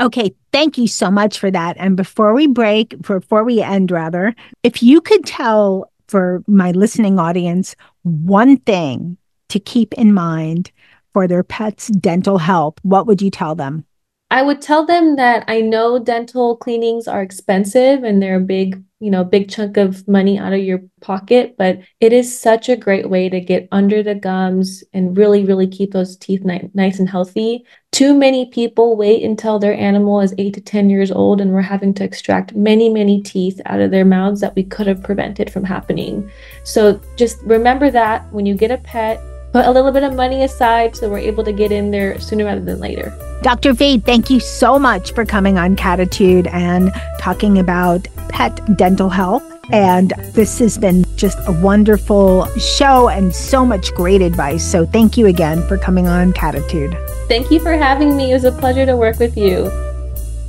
Okay, 0.00 0.34
thank 0.52 0.78
you 0.78 0.88
so 0.88 1.10
much 1.10 1.38
for 1.38 1.50
that. 1.50 1.76
And 1.78 1.96
before 1.96 2.34
we 2.34 2.48
break, 2.48 3.00
before 3.02 3.44
we 3.44 3.60
end 3.62 3.90
rather, 3.90 4.34
if 4.62 4.82
you 4.82 5.00
could 5.00 5.24
tell 5.24 5.90
for 6.08 6.42
my 6.48 6.72
listening 6.72 7.18
audience 7.18 7.76
one 8.02 8.56
thing 8.58 9.16
to 9.52 9.60
keep 9.60 9.92
in 9.94 10.14
mind 10.14 10.72
for 11.12 11.28
their 11.28 11.42
pets' 11.42 11.88
dental 11.88 12.38
health, 12.38 12.78
what 12.82 13.06
would 13.06 13.20
you 13.20 13.30
tell 13.30 13.54
them? 13.54 13.84
I 14.30 14.40
would 14.40 14.62
tell 14.62 14.86
them 14.86 15.16
that 15.16 15.44
I 15.46 15.60
know 15.60 15.98
dental 15.98 16.56
cleanings 16.56 17.06
are 17.06 17.20
expensive 17.20 18.02
and 18.02 18.22
they're 18.22 18.36
a 18.36 18.40
big, 18.40 18.82
you 18.98 19.10
know, 19.10 19.24
big 19.24 19.50
chunk 19.50 19.76
of 19.76 20.08
money 20.08 20.38
out 20.38 20.54
of 20.54 20.60
your 20.60 20.80
pocket, 21.02 21.56
but 21.58 21.80
it 22.00 22.14
is 22.14 22.40
such 22.40 22.70
a 22.70 22.76
great 22.76 23.10
way 23.10 23.28
to 23.28 23.40
get 23.40 23.68
under 23.72 24.02
the 24.02 24.14
gums 24.14 24.82
and 24.94 25.18
really, 25.18 25.44
really 25.44 25.66
keep 25.66 25.92
those 25.92 26.16
teeth 26.16 26.44
ni- 26.44 26.70
nice 26.72 26.98
and 26.98 27.10
healthy. 27.10 27.66
Too 27.90 28.14
many 28.14 28.46
people 28.46 28.96
wait 28.96 29.22
until 29.22 29.58
their 29.58 29.74
animal 29.74 30.22
is 30.22 30.34
eight 30.38 30.54
to 30.54 30.62
10 30.62 30.88
years 30.88 31.12
old 31.12 31.42
and 31.42 31.52
we're 31.52 31.60
having 31.60 31.92
to 31.92 32.04
extract 32.04 32.54
many, 32.54 32.88
many 32.88 33.20
teeth 33.20 33.60
out 33.66 33.82
of 33.82 33.90
their 33.90 34.06
mouths 34.06 34.40
that 34.40 34.56
we 34.56 34.62
could 34.62 34.86
have 34.86 35.02
prevented 35.02 35.52
from 35.52 35.64
happening. 35.64 36.30
So 36.64 36.98
just 37.16 37.42
remember 37.42 37.90
that 37.90 38.32
when 38.32 38.46
you 38.46 38.54
get 38.54 38.70
a 38.70 38.78
pet, 38.78 39.20
put 39.52 39.66
a 39.66 39.70
little 39.70 39.92
bit 39.92 40.02
of 40.02 40.14
money 40.14 40.44
aside 40.44 40.96
so 40.96 41.08
we're 41.08 41.18
able 41.18 41.44
to 41.44 41.52
get 41.52 41.70
in 41.70 41.90
there 41.90 42.18
sooner 42.18 42.44
rather 42.44 42.60
than 42.60 42.80
later. 42.80 43.16
Dr. 43.42 43.72
Vaid, 43.72 44.04
thank 44.04 44.30
you 44.30 44.40
so 44.40 44.78
much 44.78 45.12
for 45.12 45.24
coming 45.24 45.58
on 45.58 45.76
Cattitude 45.76 46.46
and 46.48 46.90
talking 47.18 47.58
about 47.58 48.08
pet 48.28 48.60
dental 48.76 49.10
health. 49.10 49.44
And 49.70 50.12
this 50.32 50.58
has 50.58 50.78
been 50.78 51.04
just 51.16 51.38
a 51.46 51.52
wonderful 51.52 52.46
show 52.56 53.08
and 53.08 53.34
so 53.34 53.64
much 53.64 53.92
great 53.94 54.22
advice. 54.22 54.68
So 54.68 54.86
thank 54.86 55.16
you 55.16 55.26
again 55.26 55.66
for 55.68 55.78
coming 55.78 56.08
on 56.08 56.32
Cattitude. 56.32 56.96
Thank 57.28 57.50
you 57.50 57.60
for 57.60 57.72
having 57.72 58.16
me. 58.16 58.30
It 58.30 58.34
was 58.34 58.44
a 58.44 58.52
pleasure 58.52 58.86
to 58.86 58.96
work 58.96 59.18
with 59.18 59.36
you. 59.36 59.70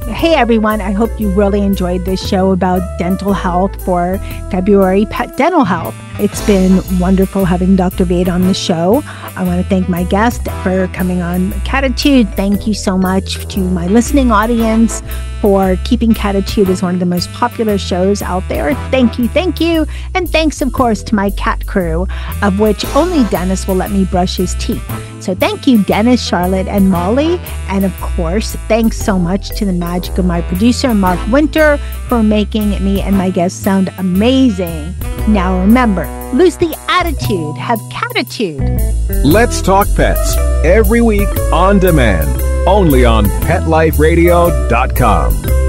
Hey 0.08 0.36
everyone, 0.36 0.82
I 0.82 0.92
hope 0.92 1.18
you 1.18 1.30
really 1.32 1.62
enjoyed 1.62 2.04
this 2.04 2.28
show 2.28 2.52
about 2.52 2.82
dental 3.00 3.32
health 3.32 3.84
for 3.86 4.18
February 4.52 5.06
Pet 5.06 5.38
Dental 5.38 5.64
Health. 5.64 5.96
It's 6.20 6.46
been 6.46 6.82
wonderful 7.00 7.44
having 7.44 7.76
Dr. 7.76 8.06
Vaid 8.06 8.30
on 8.30 8.42
the 8.42 8.54
show. 8.54 9.02
I 9.36 9.44
want 9.44 9.62
to 9.62 9.68
thank 9.68 9.90
my 9.90 10.04
guest 10.04 10.44
for 10.62 10.88
coming 10.90 11.22
on 11.22 11.52
Cattitude. 11.62 12.30
Thank 12.36 12.68
you 12.68 12.76
so 12.76 12.98
much 12.98 13.48
to 13.48 13.60
my 13.60 13.88
listening 13.88 14.32
audience 14.32 15.02
for 15.42 15.76
keeping 15.84 16.14
Cattitude 16.14 16.70
as 16.70 16.84
one 16.84 16.94
of 16.94 17.00
the 17.00 17.06
most 17.06 17.32
popular 17.34 17.78
shows 17.80 18.22
out 18.22 18.48
there. 18.48 18.76
Thank 18.92 19.18
you, 19.18 19.28
thank 19.28 19.60
you. 19.60 19.88
And 20.14 20.30
thanks, 20.30 20.62
of 20.62 20.72
course, 20.72 21.02
to 21.04 21.16
my 21.16 21.32
cat 21.32 21.66
crew, 21.66 22.08
of 22.44 22.60
which 22.60 22.86
only 22.96 23.24
Dennis 23.30 23.68
will 23.68 23.76
let 23.76 23.92
me 23.92 24.06
brush 24.06 24.38
his 24.38 24.54
teeth. 24.56 24.88
So 25.20 25.34
thank 25.34 25.68
you, 25.68 25.84
Dennis, 25.84 26.26
Charlotte, 26.26 26.68
and 26.68 26.90
Molly. 26.90 27.40
And 27.70 27.86
of 27.86 28.00
course, 28.02 28.56
thanks 28.68 28.98
so 28.98 29.18
much 29.18 29.50
to 29.58 29.66
the 29.66 29.74
magic 29.74 30.18
of 30.18 30.26
my 30.26 30.42
producer, 30.42 30.94
Mark 30.94 31.20
Winter, 31.32 31.78
for 32.08 32.22
making 32.22 32.70
me 32.84 33.02
and 33.02 33.18
my 33.18 33.30
guests 33.30 33.58
sound 33.60 33.94
amazing. 33.98 34.94
Now 35.28 35.60
remember, 35.62 36.03
lose 36.34 36.58
the 36.58 36.76
attitude, 36.88 37.56
have 37.58 37.80
catitude. 37.92 38.80
Let's 39.24 39.62
Talk 39.62 39.88
Pets 39.96 40.36
every 40.64 41.02
week 41.02 41.30
on 41.52 41.80
demand, 41.80 42.42
only 42.68 43.06
on 43.06 43.26
PetLifeRadio.com. 43.26 45.63